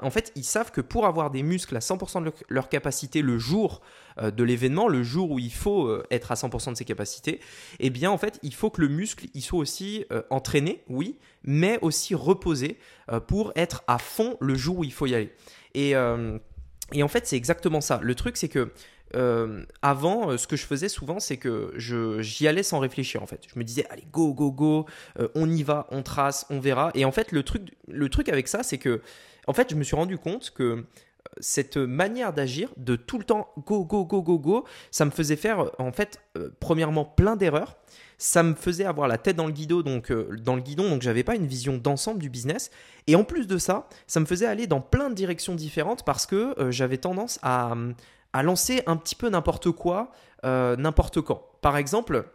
En 0.00 0.10
fait, 0.10 0.32
ils 0.36 0.44
savent 0.44 0.70
que 0.70 0.80
pour 0.80 1.04
avoir 1.04 1.30
des 1.30 1.42
muscles 1.42 1.76
à 1.76 1.80
100% 1.80 2.24
de 2.24 2.32
leur 2.48 2.70
capacité 2.70 3.20
le 3.20 3.38
jour 3.38 3.82
euh, 4.18 4.30
de 4.30 4.42
l'événement, 4.42 4.88
le 4.88 5.02
jour 5.02 5.30
où 5.30 5.38
il 5.38 5.52
faut 5.52 5.86
euh, 5.86 6.02
être 6.10 6.32
à 6.32 6.34
100% 6.34 6.70
de 6.70 6.76
ses 6.76 6.86
capacités, 6.86 7.40
eh 7.78 7.90
bien, 7.90 8.10
en 8.10 8.16
fait, 8.16 8.38
il 8.42 8.54
faut 8.54 8.70
que 8.70 8.80
le 8.80 8.88
muscle, 8.88 9.26
il 9.34 9.42
soit 9.42 9.58
aussi 9.58 10.06
euh, 10.12 10.22
entraîné, 10.30 10.82
oui, 10.88 11.18
mais 11.42 11.78
aussi 11.82 12.14
reposé 12.14 12.78
pour 13.26 13.52
être 13.54 13.84
à 13.86 13.98
fond 13.98 14.38
le 14.40 14.54
jour 14.54 14.78
où 14.78 14.84
il 14.84 14.92
faut 14.92 15.06
y 15.06 15.14
aller. 15.14 15.30
Et 15.74 15.94
en 15.94 17.08
fait, 17.08 17.26
c'est 17.26 17.36
exactement 17.36 17.82
ça. 17.82 18.00
Le 18.02 18.14
truc, 18.14 18.38
c'est 18.38 18.48
que 18.48 18.72
avant, 19.82 20.36
ce 20.36 20.46
que 20.46 20.56
je 20.56 20.66
faisais 20.66 20.88
souvent, 20.88 21.20
c'est 21.20 21.36
que 21.36 21.72
j'y 21.76 22.48
allais 22.48 22.62
sans 22.62 22.78
réfléchir. 22.78 23.22
En 23.22 23.26
fait, 23.26 23.42
je 23.52 23.58
me 23.58 23.64
disais, 23.64 23.86
allez, 23.90 24.06
go, 24.12 24.34
go, 24.34 24.50
go, 24.50 24.86
on 25.34 25.50
y 25.50 25.62
va, 25.62 25.86
on 25.90 26.02
trace, 26.02 26.46
on 26.50 26.60
verra. 26.60 26.90
Et 26.94 27.04
en 27.04 27.12
fait, 27.12 27.32
le 27.32 27.42
truc, 27.42 27.74
le 27.88 28.08
truc 28.08 28.28
avec 28.28 28.48
ça, 28.48 28.62
c'est 28.62 28.78
que 28.78 29.00
en 29.46 29.52
fait, 29.52 29.70
je 29.70 29.76
me 29.76 29.84
suis 29.84 29.96
rendu 29.96 30.18
compte 30.18 30.50
que 30.50 30.62
euh, 30.62 30.84
cette 31.38 31.76
manière 31.76 32.32
d'agir, 32.32 32.70
de 32.76 32.96
tout 32.96 33.18
le 33.18 33.24
temps 33.24 33.52
go, 33.66 33.84
go, 33.84 34.04
go, 34.04 34.22
go, 34.22 34.38
go, 34.38 34.64
ça 34.90 35.04
me 35.04 35.10
faisait 35.10 35.36
faire 35.36 35.70
en 35.78 35.92
fait, 35.92 36.20
euh, 36.36 36.50
premièrement, 36.60 37.04
plein 37.04 37.36
d'erreurs. 37.36 37.76
Ça 38.16 38.44
me 38.44 38.54
faisait 38.54 38.84
avoir 38.84 39.08
la 39.08 39.18
tête 39.18 39.34
dans 39.36 39.46
le 39.46 39.52
guidon, 39.52 39.80
donc 39.80 40.10
euh, 40.10 40.28
dans 40.40 40.54
le 40.54 40.62
guidon, 40.62 40.88
donc 40.88 41.02
j'avais 41.02 41.24
pas 41.24 41.34
une 41.34 41.46
vision 41.46 41.76
d'ensemble 41.76 42.20
du 42.20 42.30
business. 42.30 42.70
Et 43.06 43.16
en 43.16 43.24
plus 43.24 43.46
de 43.46 43.58
ça, 43.58 43.88
ça 44.06 44.20
me 44.20 44.24
faisait 44.24 44.46
aller 44.46 44.66
dans 44.66 44.80
plein 44.80 45.10
de 45.10 45.14
directions 45.14 45.54
différentes 45.54 46.04
parce 46.04 46.24
que 46.24 46.54
j'avais 46.70 46.96
tendance 46.96 47.38
à, 47.42 47.74
à, 48.34 48.42
lancer 48.42 48.82
un 48.86 48.96
petit 48.96 49.14
peu 49.14 49.28
n'importe 49.30 49.70
quoi, 49.70 50.12
n'importe 50.42 51.22
quand. 51.22 51.42
Par 51.62 51.78
exemple, 51.78 52.26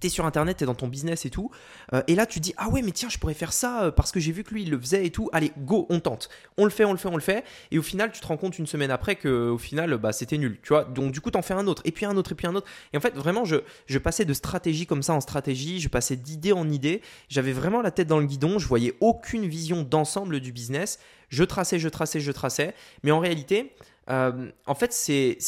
tu 0.00 0.06
es 0.06 0.10
sur 0.10 0.26
internet, 0.26 0.56
tu 0.56 0.64
es 0.64 0.66
dans 0.66 0.74
ton 0.74 0.88
business 0.88 1.26
et 1.26 1.30
tout, 1.30 1.50
euh, 1.92 2.02
et 2.06 2.14
là 2.14 2.26
tu 2.26 2.40
dis 2.40 2.54
ah 2.56 2.68
ouais 2.68 2.82
mais 2.82 2.92
tiens 2.92 3.08
je 3.08 3.18
pourrais 3.18 3.34
faire 3.34 3.52
ça 3.52 3.84
euh, 3.84 3.90
parce 3.90 4.12
que 4.12 4.20
j'ai 4.20 4.32
vu 4.32 4.44
que 4.44 4.54
lui 4.54 4.62
il 4.62 4.70
le 4.70 4.80
faisait 4.80 5.06
et 5.06 5.10
tout, 5.10 5.28
allez 5.32 5.52
go 5.58 5.86
on 5.90 6.00
tente, 6.00 6.28
on 6.56 6.64
le 6.64 6.70
fait, 6.70 6.84
on 6.84 6.92
le 6.92 6.98
fait, 6.98 7.08
on 7.08 7.16
le 7.16 7.22
fait, 7.22 7.44
et 7.70 7.78
au 7.78 7.82
final 7.82 8.10
tu 8.12 8.20
te 8.20 8.26
rends 8.26 8.36
compte 8.36 8.58
une 8.58 8.66
semaine 8.66 8.90
après 8.90 9.16
que 9.16 9.50
au 9.50 9.58
final 9.58 9.96
bah 9.98 10.12
c'était 10.12 10.38
nul, 10.38 10.58
tu 10.62 10.68
vois, 10.68 10.84
donc 10.84 11.12
du 11.12 11.20
coup 11.20 11.30
t'en 11.30 11.42
fais 11.42 11.54
un 11.54 11.66
autre, 11.66 11.82
et 11.84 11.92
puis 11.92 12.06
un 12.06 12.16
autre, 12.16 12.32
et 12.32 12.34
puis 12.34 12.46
un 12.46 12.54
autre, 12.54 12.66
et 12.92 12.96
en 12.96 13.00
fait 13.00 13.14
vraiment 13.14 13.44
je, 13.44 13.56
je 13.86 13.98
passais 13.98 14.24
de 14.24 14.32
stratégie 14.32 14.86
comme 14.86 15.02
ça 15.02 15.12
en 15.12 15.20
stratégie, 15.20 15.80
je 15.80 15.88
passais 15.88 16.16
d'idée 16.16 16.52
en 16.52 16.70
idée, 16.70 17.02
j'avais 17.28 17.52
vraiment 17.52 17.82
la 17.82 17.90
tête 17.90 18.08
dans 18.08 18.18
le 18.18 18.26
guidon, 18.26 18.58
je 18.58 18.66
voyais 18.66 18.94
aucune 19.00 19.46
vision 19.46 19.82
d'ensemble 19.82 20.40
du 20.40 20.52
business, 20.52 20.98
je 21.28 21.44
traçais, 21.44 21.78
je 21.78 21.88
traçais, 21.88 22.20
je 22.20 22.32
traçais, 22.32 22.74
mais 23.02 23.10
en 23.10 23.20
réalité 23.20 23.72
euh, 24.10 24.50
en 24.66 24.74
fait 24.74 24.92
c'est 24.92 25.38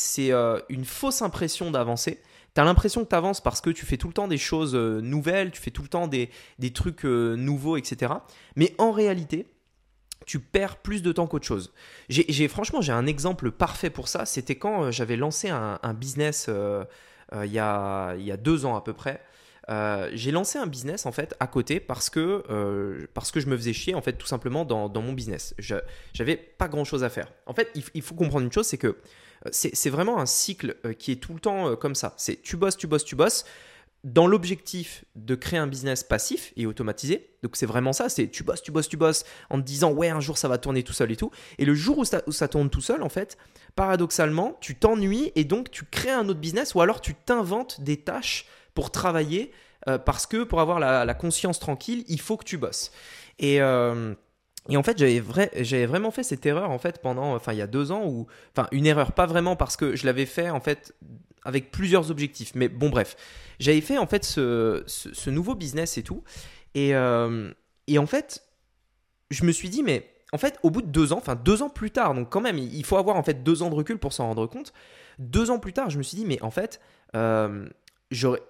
une 0.68 0.84
fausse 0.84 1.20
impression 1.22 1.70
d'avancer, 1.70 2.20
tu 2.54 2.60
as 2.60 2.64
l'impression 2.64 3.04
que 3.04 3.08
tu 3.08 3.14
avances 3.14 3.40
parce 3.40 3.60
que 3.60 3.70
tu 3.70 3.86
fais 3.86 3.96
tout 3.96 4.08
le 4.08 4.12
temps 4.12 4.28
des 4.28 4.38
choses 4.38 4.74
euh, 4.74 5.00
nouvelles, 5.00 5.50
tu 5.50 5.60
fais 5.60 5.70
tout 5.70 5.82
le 5.82 5.88
temps 5.88 6.06
des, 6.06 6.28
trucs 6.74 7.04
euh, 7.04 7.34
nouveaux, 7.34 7.76
etc. 7.76 8.12
Mais 8.56 8.74
en 8.78 8.92
réalité, 8.92 9.46
tu 10.26 10.38
perds 10.38 10.76
plus 10.76 11.02
de 11.02 11.12
temps 11.12 11.26
qu'autre 11.26 11.46
chose. 11.46 11.72
J'ai, 12.08 12.48
franchement, 12.48 12.80
j'ai 12.80 12.92
un 12.92 13.06
exemple 13.06 13.50
parfait 13.50 13.90
pour 13.90 14.08
ça. 14.08 14.26
C'était 14.26 14.56
quand 14.56 14.84
euh, 14.84 14.90
j'avais 14.90 15.16
lancé 15.16 15.48
un, 15.48 15.94
business 15.94 16.48
il, 16.48 17.50
y 17.50 17.58
a, 17.58 18.14
il 18.16 18.24
y 18.24 18.32
a 18.32 18.36
deux 18.36 18.66
ans 18.66 18.76
à 18.76 18.82
peu 18.82 18.92
près. 18.92 19.22
J'ai 19.68 20.30
lancé 20.32 20.58
un 20.58 20.66
business 20.66 21.06
en 21.06 21.12
fait 21.12 21.34
à 21.40 21.46
côté 21.46 21.80
parce 21.80 22.10
que, 22.10 23.06
parce 23.14 23.30
que 23.30 23.40
je 23.40 23.46
me 23.46 23.56
faisais 23.56 23.72
chier 23.72 23.94
en 23.94 24.02
fait 24.02 24.14
tout 24.14 24.26
simplement 24.26 24.64
dans, 24.64 25.02
mon 25.02 25.12
business. 25.12 25.54
j'avais 26.12 26.36
pas 26.36 26.68
grand 26.68 26.84
chose 26.84 27.04
à 27.04 27.08
faire. 27.08 27.32
En 27.46 27.54
fait, 27.54 27.70
il 27.94 28.02
faut 28.02 28.14
comprendre 28.14 28.44
une 28.44 28.52
chose, 28.52 28.66
c'est 28.66 28.78
que 28.78 28.96
c'est 29.50 29.90
vraiment 29.90 30.20
un 30.20 30.26
cycle 30.26 30.76
euh, 30.84 30.92
qui 30.92 31.12
est 31.12 31.16
tout 31.16 31.34
le 31.34 31.40
temps 31.40 31.70
euh, 31.70 31.76
comme 31.76 31.94
ça. 31.94 32.14
C'est 32.16 32.40
tu 32.42 32.56
bosses, 32.56 32.76
tu 32.76 32.86
bosses, 32.86 33.04
tu 33.04 33.16
bosses 33.16 33.44
dans 34.04 34.26
l'objectif 34.26 35.04
de 35.14 35.36
créer 35.36 35.60
un 35.60 35.68
business 35.68 36.02
passif 36.02 36.52
et 36.56 36.66
automatisé. 36.66 37.30
Donc 37.44 37.54
c'est 37.56 37.66
vraiment 37.66 37.92
ça, 37.92 38.08
c'est 38.08 38.28
tu 38.28 38.42
bosses, 38.42 38.62
tu 38.62 38.72
bosses, 38.72 38.88
tu 38.88 38.96
bosses 38.96 39.24
en 39.48 39.58
te 39.58 39.64
disant 39.64 39.92
ouais 39.92 40.08
un 40.08 40.20
jour 40.20 40.38
ça 40.38 40.48
va 40.48 40.58
tourner 40.58 40.82
tout 40.82 40.92
seul 40.92 41.12
et 41.12 41.16
tout. 41.16 41.30
Et 41.58 41.64
le 41.64 41.74
jour 41.74 41.98
où 41.98 42.04
ça, 42.04 42.48
tourne 42.48 42.68
tout 42.68 42.80
seul 42.80 43.02
en 43.02 43.08
fait, 43.08 43.38
paradoxalement 43.76 44.58
tu 44.60 44.74
t'ennuies 44.74 45.30
et 45.36 45.44
donc 45.44 45.70
tu 45.70 45.84
crées 45.84 46.10
un 46.10 46.28
autre 46.28 46.40
business 46.40 46.74
ou 46.74 46.80
alors 46.80 47.00
tu 47.00 47.14
t'inventes 47.14 47.80
des 47.80 47.96
tâches 47.96 48.46
pour 48.74 48.90
travailler 48.90 49.52
euh, 49.88 49.98
parce 49.98 50.26
que 50.26 50.44
pour 50.44 50.60
avoir 50.60 50.78
la, 50.78 51.14
conscience 51.14 51.58
tranquille 51.58 52.04
il 52.08 52.20
faut 52.20 52.36
que 52.36 52.44
tu 52.44 52.58
bosses. 52.58 52.92
Et 53.38 53.60
et 54.68 54.76
en 54.76 54.82
fait, 54.82 54.96
j'avais, 54.96 55.18
vrai, 55.18 55.50
vraiment 55.86 56.12
fait 56.12 56.22
cette 56.22 56.46
erreur 56.46 56.70
en 56.70 56.78
fait 56.78 57.02
pendant, 57.02 57.34
enfin 57.34 57.52
il 57.52 57.58
y 57.58 57.62
a 57.62 57.66
deux 57.66 57.90
ans 57.90 58.06
ou, 58.06 58.26
enfin 58.54 58.68
une 58.70 58.86
erreur 58.86 59.12
pas 59.12 59.26
vraiment 59.26 59.56
parce 59.56 59.76
que 59.76 59.96
je 59.96 60.06
l'avais 60.06 60.26
fait 60.26 60.50
en 60.50 60.60
fait 60.60 60.94
avec 61.44 61.72
plusieurs 61.72 62.10
objectifs. 62.10 62.52
Mais 62.54 62.68
bon 62.68 62.88
bref, 62.88 63.16
j'avais 63.58 63.80
fait 63.80 63.98
en 63.98 64.06
fait 64.06 64.24
ce, 64.24 64.84
ce, 64.86 65.30
nouveau 65.30 65.56
business 65.56 65.98
et 65.98 66.04
tout. 66.04 66.22
Et, 66.74 66.94
euh, 66.94 67.50
et 67.88 67.98
en 67.98 68.06
fait, 68.06 68.44
je 69.30 69.44
me 69.44 69.50
suis 69.50 69.68
dit 69.68 69.82
mais 69.82 70.08
en 70.32 70.38
fait, 70.38 70.58
au 70.62 70.70
bout 70.70 70.82
de 70.82 70.86
deux 70.86 71.12
ans, 71.12 71.18
enfin 71.18 71.34
deux 71.34 71.62
ans 71.62 71.68
plus 71.68 71.90
tard, 71.90 72.14
donc 72.14 72.30
quand 72.30 72.40
même, 72.40 72.58
il 72.58 72.84
faut 72.84 72.96
avoir 72.96 73.16
en 73.16 73.22
fait 73.22 73.42
deux 73.42 73.62
ans 73.62 73.68
de 73.68 73.74
recul 73.74 73.98
pour 73.98 74.12
s'en 74.12 74.28
rendre 74.28 74.46
compte. 74.46 74.72
Deux 75.18 75.50
ans 75.50 75.58
plus 75.58 75.72
tard, 75.72 75.90
je 75.90 75.98
me 75.98 76.02
suis 76.02 76.16
dit, 76.16 76.24
mais 76.24 76.40
en 76.40 76.50
fait, 76.50 76.80
euh, 77.14 77.68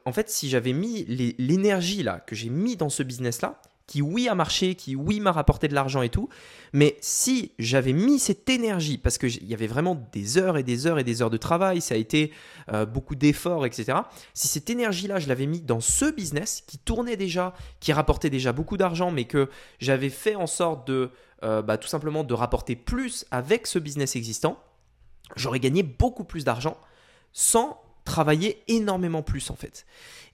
en 0.05 0.13
fait, 0.13 0.31
si 0.31 0.49
j'avais 0.49 0.73
mis 0.73 1.05
l'énergie 1.39 2.03
là 2.03 2.21
que 2.21 2.35
j'ai 2.35 2.51
mis 2.51 2.77
dans 2.77 2.89
ce 2.89 3.03
business 3.03 3.43
là, 3.43 3.61
qui 3.87 4.01
oui 4.01 4.29
a 4.29 4.35
marché, 4.35 4.75
qui 4.75 4.97
oui 4.97 5.21
m'a 5.21 5.33
rapporté 5.33 5.69
de 5.69 5.75
l'argent 5.75 6.03
et 6.03 6.09
tout, 6.09 6.29
mais 6.73 6.97
si 7.01 7.53
j'avais 7.59 7.93
mis 7.93 8.19
cette 8.19 8.49
énergie, 8.49 8.97
parce 8.97 9.19
qu'il 9.19 9.45
y 9.45 9.53
avait 9.53 9.67
vraiment 9.67 10.09
des 10.13 10.39
heures 10.39 10.57
et 10.57 10.63
des 10.63 10.87
heures 10.87 10.99
et 10.99 11.05
des 11.05 11.21
heures 11.21 11.31
de 11.31 11.37
travail, 11.37 11.81
ça 11.81 11.95
a 11.95 11.99
été 11.99 12.33
euh, 12.73 12.87
beaucoup 12.87 13.15
d'efforts, 13.15 13.67
etc. 13.67 13.99
Si 14.33 14.49
cette 14.49 14.71
énergie-là, 14.71 15.19
je 15.19 15.29
l'avais 15.29 15.47
mis 15.47 15.61
dans 15.61 15.81
ce 15.81 16.11
business 16.11 16.63
qui 16.67 16.79
tournait 16.79 17.17
déjà, 17.17 17.53
qui 17.81 17.93
rapportait 17.93 18.31
déjà 18.31 18.53
beaucoup 18.53 18.77
d'argent, 18.77 19.11
mais 19.11 19.25
que 19.25 19.51
j'avais 19.79 20.11
fait 20.11 20.37
en 20.37 20.47
sorte 20.47 20.87
de 20.87 21.11
euh, 21.45 21.61
bah, 21.61 21.77
tout 21.77 21.89
simplement 21.89 22.25
de 22.25 22.35
rapporter 22.35 22.77
plus 22.77 23.27
avec 23.31 23.67
ce 23.67 23.79
business 23.79 24.17
existant, 24.17 24.59
j'aurais 25.37 25.61
gagné 25.61 25.83
beaucoup 25.83 26.25
plus 26.25 26.45
d'argent 26.45 26.79
sans 27.33 27.82
travailler 28.05 28.63
énormément 28.69 29.23
plus 29.23 29.51
en 29.51 29.57
fait. 29.57 29.87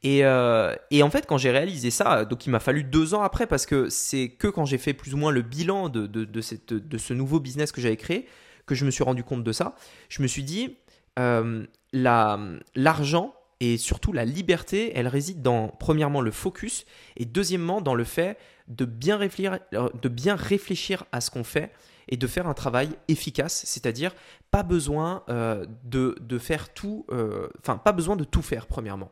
Et, 0.03 0.25
euh, 0.25 0.75
et 0.91 1.03
en 1.03 1.11
fait, 1.11 1.27
quand 1.27 1.39
j'ai 1.39 1.51
réalisé 1.51 1.91
ça, 1.91 2.25
donc 2.25 2.47
il 2.47 2.51
m'a 2.51 2.61
fallu 2.61 2.85
deux 2.85 3.15
ans 3.15 3.23
après 3.23 3.47
parce 3.47 3.67
que 3.67 3.89
c'est 3.89 4.29
que 4.29 4.47
quand 4.47 4.65
j'ai 4.65 4.79
fait 4.79 4.95
plus 4.95 5.15
ou 5.15 5.17
moins 5.17 5.33
le 5.33 5.43
bilan 5.43 5.89
de, 5.89 6.07
de, 6.07 6.41
cette, 6.41 6.73
de 6.73 6.99
ce 6.99 7.15
nouveau 7.15 7.41
business 7.41 7.73
que 7.73 7.81
j'avais 7.81 7.97
créé 7.97 8.27
que 8.67 8.75
je 8.75 8.85
me 8.85 8.91
suis 8.91 9.03
rendu 9.03 9.25
compte 9.25 9.43
de 9.43 9.53
ça. 9.53 9.75
Je 10.09 10.23
me 10.23 10.29
suis 10.29 10.45
dit, 10.45 10.77
euh, 11.19 11.67
l'argent 11.93 13.35
et 13.61 13.77
surtout 13.77 14.13
la 14.13 14.25
liberté, 14.25 14.93
elle 14.95 15.09
réside 15.09 15.43
dans, 15.43 15.69
premièrement, 15.69 16.21
le 16.21 16.31
focus 16.31 16.87
et 17.17 17.25
deuxièmement, 17.25 17.81
dans 17.81 17.95
le 17.95 18.05
fait 18.05 18.39
de 18.69 18.85
bien 18.85 19.19
de 19.19 20.09
bien 20.09 20.37
réfléchir 20.37 21.05
à 21.11 21.21
ce 21.21 21.31
qu'on 21.31 21.43
fait 21.43 21.73
et 22.09 22.17
de 22.17 22.27
faire 22.27 22.47
un 22.47 22.55
travail 22.55 22.91
efficace, 23.09 23.63
c'est-à-dire 23.67 24.15
pas 24.51 24.63
besoin 24.63 25.23
euh, 25.29 25.67
de, 25.85 26.39
faire 26.39 26.73
tout, 26.73 27.07
euh, 27.11 27.49
enfin 27.61 27.77
pas 27.79 27.93
besoin 27.93 28.17
de 28.17 28.25
tout 28.25 28.43
faire 28.43 28.67
premièrement. 28.67 29.11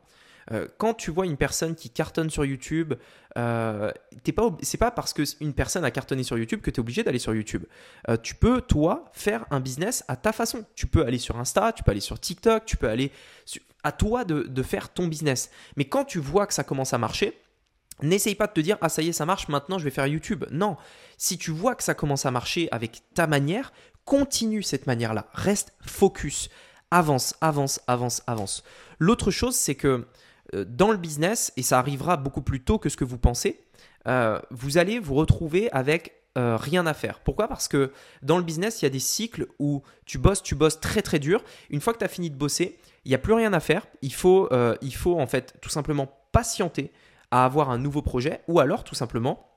Euh, 0.51 0.65
quand 0.77 0.93
tu 0.93 1.11
vois 1.11 1.25
une 1.25 1.35
personne 1.35 1.75
qui 1.75 1.89
cartonne 1.89 2.29
sur 2.29 2.45
YouTube, 2.45 2.93
euh, 3.37 3.91
pas, 4.35 4.57
c'est 4.61 4.77
pas 4.77 4.91
parce 4.91 5.13
qu'une 5.13 5.53
personne 5.53 5.83
a 5.83 5.91
cartonné 5.91 6.23
sur 6.23 6.37
YouTube 6.37 6.61
que 6.61 6.71
tu 6.71 6.77
es 6.77 6.79
obligé 6.79 7.03
d'aller 7.03 7.19
sur 7.19 7.35
YouTube. 7.35 7.65
tu 8.23 8.35
peux, 8.35 8.61
toi, 8.61 9.05
faire 9.13 9.45
un 9.51 9.59
business 9.59 10.05
à 10.07 10.15
ta 10.15 10.31
façon. 10.31 10.63
Tu 10.75 10.87
peux 10.87 11.05
aller 11.05 11.17
sur 11.17 11.37
Insta, 11.37 11.73
tu 11.73 11.83
peux 11.83 11.91
aller 11.91 11.99
sur 11.99 12.19
TikTok, 12.19 12.65
tu 12.65 12.77
peux 12.77 12.89
aller... 12.89 13.11
À 13.83 13.91
toi 13.93 14.25
de, 14.25 14.41
de 14.41 14.63
faire 14.63 14.89
ton 14.89 15.07
business. 15.07 15.49
Mais 15.77 15.85
quand 15.85 16.03
tu 16.03 16.19
vois 16.19 16.45
que 16.45 16.53
ça 16.53 16.63
commence 16.65 16.93
à 16.93 16.97
marcher, 16.97 17.39
N'essaye 18.01 18.35
pas 18.35 18.47
de 18.47 18.53
te 18.53 18.59
dire, 18.59 18.77
ah 18.81 18.89
ça 18.89 19.01
y 19.01 19.09
est, 19.09 19.13
ça 19.13 19.25
marche, 19.25 19.47
maintenant 19.47 19.79
je 19.79 19.83
vais 19.83 19.89
faire 19.89 20.07
YouTube. 20.07 20.45
Non, 20.51 20.77
si 21.17 21.37
tu 21.37 21.51
vois 21.51 21.75
que 21.75 21.83
ça 21.83 21.95
commence 21.95 22.25
à 22.25 22.31
marcher 22.31 22.67
avec 22.71 23.01
ta 23.15 23.25
manière, 23.25 23.71
continue 24.05 24.63
cette 24.63 24.87
manière-là. 24.87 25.27
Reste 25.33 25.73
focus. 25.81 26.49
Avance, 26.89 27.35
avance, 27.41 27.81
avance, 27.87 28.23
avance. 28.27 28.63
L'autre 28.99 29.29
chose, 29.29 29.55
c'est 29.55 29.75
que 29.75 30.07
euh, 30.55 30.65
dans 30.67 30.91
le 30.91 30.97
business, 30.97 31.51
et 31.57 31.61
ça 31.61 31.79
arrivera 31.79 32.17
beaucoup 32.17 32.41
plus 32.41 32.63
tôt 32.63 32.79
que 32.79 32.87
ce 32.89 32.95
que 32.95 33.03
vous 33.03 33.17
pensez, 33.17 33.59
euh, 34.07 34.39
vous 34.51 34.77
allez 34.77 34.99
vous 34.99 35.15
retrouver 35.15 35.69
avec 35.71 36.13
euh, 36.37 36.55
rien 36.55 36.85
à 36.85 36.93
faire. 36.93 37.19
Pourquoi? 37.19 37.49
Parce 37.49 37.67
que 37.67 37.91
dans 38.21 38.37
le 38.37 38.43
business, 38.43 38.81
il 38.81 38.85
y 38.85 38.87
a 38.87 38.91
des 38.91 38.99
cycles 38.99 39.47
où 39.59 39.83
tu 40.05 40.17
bosses, 40.17 40.41
tu 40.41 40.55
bosses 40.55 40.79
très 40.79 41.01
très 41.01 41.19
dur. 41.19 41.43
Une 41.69 41.81
fois 41.81 41.93
que 41.93 41.99
tu 41.99 42.05
as 42.05 42.09
fini 42.09 42.29
de 42.29 42.35
bosser, 42.35 42.77
il 43.03 43.09
n'y 43.09 43.15
a 43.15 43.19
plus 43.19 43.33
rien 43.33 43.51
à 43.51 43.59
faire. 43.59 43.85
Il 44.01 44.13
faut, 44.13 44.49
il 44.81 44.95
faut 44.95 45.19
en 45.19 45.27
fait 45.27 45.55
tout 45.61 45.69
simplement 45.69 46.07
patienter 46.31 46.91
à 47.31 47.45
avoir 47.45 47.69
un 47.69 47.77
nouveau 47.77 48.01
projet 48.01 48.41
ou 48.47 48.59
alors 48.59 48.83
tout 48.83 48.95
simplement 48.95 49.47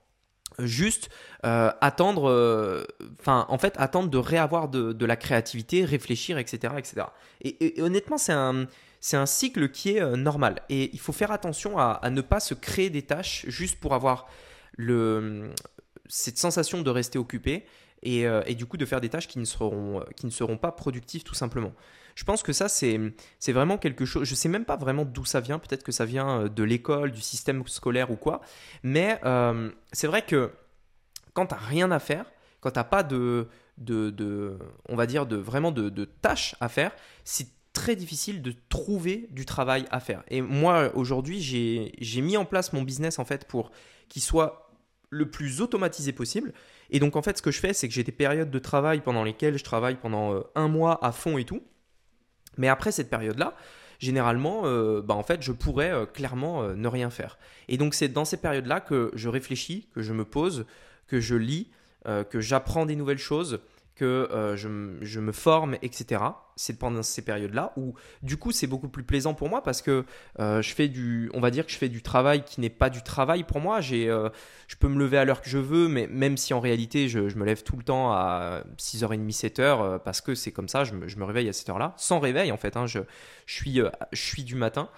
juste 0.59 1.09
euh, 1.45 1.71
attendre, 1.81 2.29
euh, 2.29 2.83
enfin 3.19 3.45
en 3.49 3.57
fait 3.57 3.73
attendre 3.77 4.09
de 4.09 4.17
réavoir 4.17 4.69
de, 4.69 5.05
la 5.05 5.15
créativité, 5.15 5.85
réfléchir, 5.85 6.37
etc. 6.37 6.73
etc. 6.77 7.07
Et, 7.41 7.81
honnêtement 7.81 8.17
c'est 8.17 8.33
un, 8.33 8.67
c'est 8.99 9.17
un 9.17 9.25
cycle 9.25 9.69
qui 9.69 9.91
est 9.97 10.01
euh, 10.01 10.15
normal 10.15 10.61
et 10.69 10.89
il 10.93 10.99
faut 10.99 11.13
faire 11.13 11.31
attention 11.31 11.77
à, 11.77 12.09
ne 12.09 12.21
pas 12.21 12.39
se 12.39 12.53
créer 12.53 12.89
des 12.89 13.03
tâches 13.03 13.45
juste 13.47 13.79
pour 13.79 13.93
avoir 13.93 14.27
le, 14.77 15.51
cette 16.07 16.37
sensation 16.37 16.81
de 16.81 16.89
rester 16.89 17.17
occupé 17.17 17.65
et, 18.03 18.23
et, 18.47 18.55
du 18.55 18.65
coup 18.65 18.77
de 18.77 18.85
faire 18.85 18.99
des 18.99 19.09
tâches 19.09 19.27
qui 19.27 19.37
ne 19.37 19.45
seront, 19.45 20.03
qui 20.15 20.25
ne 20.25 20.31
seront 20.31 20.57
pas 20.57 20.71
productives 20.71 21.23
tout 21.23 21.35
simplement. 21.35 21.71
Je 22.15 22.23
pense 22.23 22.43
que 22.43 22.53
ça, 22.53 22.67
c'est 22.69 23.11
vraiment 23.47 23.77
quelque 23.77 24.05
chose. 24.05 24.25
Je 24.25 24.33
ne 24.33 24.35
sais 24.35 24.49
même 24.49 24.65
pas 24.65 24.77
vraiment 24.77 25.05
d'où 25.05 25.25
ça 25.25 25.39
vient. 25.39 25.59
Peut-être 25.59 25.83
que 25.83 25.91
ça 25.91 26.05
vient 26.05 26.41
euh, 26.41 26.49
de 26.49 26.63
l'école, 26.63 27.11
du 27.11 27.21
système 27.21 27.65
scolaire 27.67 28.11
ou 28.11 28.15
quoi. 28.15 28.41
Mais 28.83 29.19
euh, 29.25 29.69
c'est 29.91 30.07
vrai 30.07 30.23
que 30.23 30.51
quand 31.33 31.47
tu 31.47 31.55
n'as 31.55 31.61
rien 31.61 31.91
à 31.91 31.99
faire, 31.99 32.25
quand 32.59 32.71
tu 32.71 32.79
n'as 32.79 32.83
pas 32.83 33.03
de, 33.03 33.47
de, 33.77 34.57
on 34.89 34.95
va 34.95 35.05
dire, 35.05 35.25
de 35.25 35.37
vraiment 35.37 35.71
de, 35.71 35.89
de 35.89 36.05
tâches 36.05 36.55
à 36.59 36.69
faire, 36.69 36.91
c'est 37.23 37.47
très 37.73 37.95
difficile 37.95 38.41
de 38.41 38.53
trouver 38.69 39.27
du 39.31 39.45
travail 39.45 39.85
à 39.91 39.99
faire. 39.99 40.23
Et 40.27 40.41
moi, 40.41 40.91
aujourd'hui, 40.95 41.41
j'ai 41.41 42.21
mis 42.21 42.37
en 42.37 42.45
place 42.45 42.73
mon 42.73 42.83
business 42.83 43.19
en 43.19 43.25
fait 43.25 43.45
pour 43.45 43.71
qu'il 44.09 44.21
soit 44.21 44.71
le 45.09 45.29
plus 45.29 45.61
automatisé 45.61 46.13
possible. 46.13 46.53
Et 46.89 46.99
donc, 46.99 47.15
en 47.15 47.21
fait, 47.21 47.37
ce 47.37 47.41
que 47.41 47.51
je 47.51 47.59
fais, 47.59 47.73
c'est 47.73 47.87
que 47.87 47.93
j'ai 47.93 48.03
des 48.03 48.11
périodes 48.11 48.49
de 48.49 48.59
travail 48.59 49.01
pendant 49.01 49.23
lesquelles 49.23 49.57
je 49.57 49.63
travaille 49.63 49.95
pendant 49.95 50.33
euh, 50.33 50.41
un 50.55 50.67
mois 50.67 51.03
à 51.05 51.11
fond 51.11 51.37
et 51.37 51.45
tout. 51.45 51.61
Mais 52.57 52.67
après 52.67 52.91
cette 52.91 53.09
période-là, 53.09 53.55
généralement, 54.01 54.63
euh, 54.65 55.01
bah 55.01 55.23
je 55.39 55.51
pourrais 55.51 55.91
euh, 55.91 56.05
clairement 56.05 56.63
euh, 56.63 56.73
ne 56.73 56.87
rien 56.87 57.09
faire. 57.09 57.37
Et 57.69 57.77
donc, 57.77 57.93
c'est 57.93 58.09
dans 58.09 58.25
ces 58.25 58.37
périodes-là 58.37 58.81
que 58.81 59.11
je 59.13 59.29
réfléchis, 59.29 59.87
que 59.93 60.01
je 60.01 60.11
me 60.11 60.25
pose, 60.25 60.65
que 61.07 61.19
je 61.19 61.35
lis, 61.35 61.69
que 62.29 62.41
j'apprends 62.41 62.87
des 62.87 62.95
nouvelles 62.95 63.19
choses, 63.19 63.59
que 64.01 64.27
euh, 64.31 64.55
je, 64.55 65.19
me 65.19 65.31
forme, 65.31 65.75
etc. 65.83 66.23
C'est 66.55 66.79
pendant 66.79 67.03
ces 67.03 67.21
périodes-là 67.21 67.71
où, 67.77 67.93
du 68.23 68.35
coup, 68.35 68.51
c'est 68.51 68.65
beaucoup 68.65 68.89
plus 68.89 69.03
plaisant 69.03 69.35
pour 69.35 69.47
moi 69.47 69.61
parce 69.61 69.83
que 69.83 70.05
euh, 70.39 70.59
je 70.63 70.73
fais 70.73 70.87
du, 70.87 71.29
on 71.35 71.39
va 71.39 71.51
dire 71.51 71.67
que 71.67 71.71
je 71.71 71.77
fais 71.77 71.87
du 71.87 72.01
travail 72.01 72.43
qui 72.43 72.61
n'est 72.61 72.71
pas 72.71 72.89
du 72.89 73.03
travail 73.03 73.43
pour 73.43 73.59
moi. 73.59 73.79
J'ai, 73.79 74.09
euh, 74.09 74.29
je 74.67 74.75
peux 74.75 74.87
me 74.87 74.97
lever 74.97 75.19
à 75.19 75.25
l'heure 75.25 75.43
que 75.43 75.49
je 75.51 75.59
veux, 75.59 75.87
mais 75.87 76.07
même 76.07 76.35
si 76.35 76.55
en 76.55 76.59
réalité, 76.59 77.09
je, 77.09 77.19
me 77.19 77.45
lève 77.45 77.61
tout 77.61 77.77
le 77.77 77.83
temps 77.83 78.11
à 78.11 78.63
6h30, 78.79 79.29
7h 79.31 79.99
parce 79.99 80.19
que 80.19 80.33
c'est 80.33 80.51
comme 80.51 80.67
ça, 80.67 80.83
je 80.83 80.93
me, 80.95 81.07
je 81.07 81.17
me, 81.17 81.25
réveille 81.25 81.47
à 81.47 81.53
cette 81.53 81.69
heure-là, 81.69 81.93
sans 81.97 82.19
réveil 82.19 82.51
en 82.51 82.57
fait. 82.57 82.77
Hein, 82.77 82.87
je, 82.87 83.01
je, 83.45 83.53
suis, 83.53 83.81
je 84.11 84.21
suis 84.21 84.43
du 84.43 84.55
matin. 84.55 84.89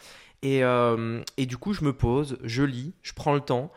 Et, 0.44 0.62
et, 0.62 1.46
du 1.46 1.58
coup, 1.58 1.74
je 1.74 1.84
me 1.84 1.92
pose, 1.92 2.38
je 2.42 2.64
lis, 2.64 2.94
je 3.02 3.12
prends 3.12 3.34
le 3.34 3.42
temps. 3.42 3.70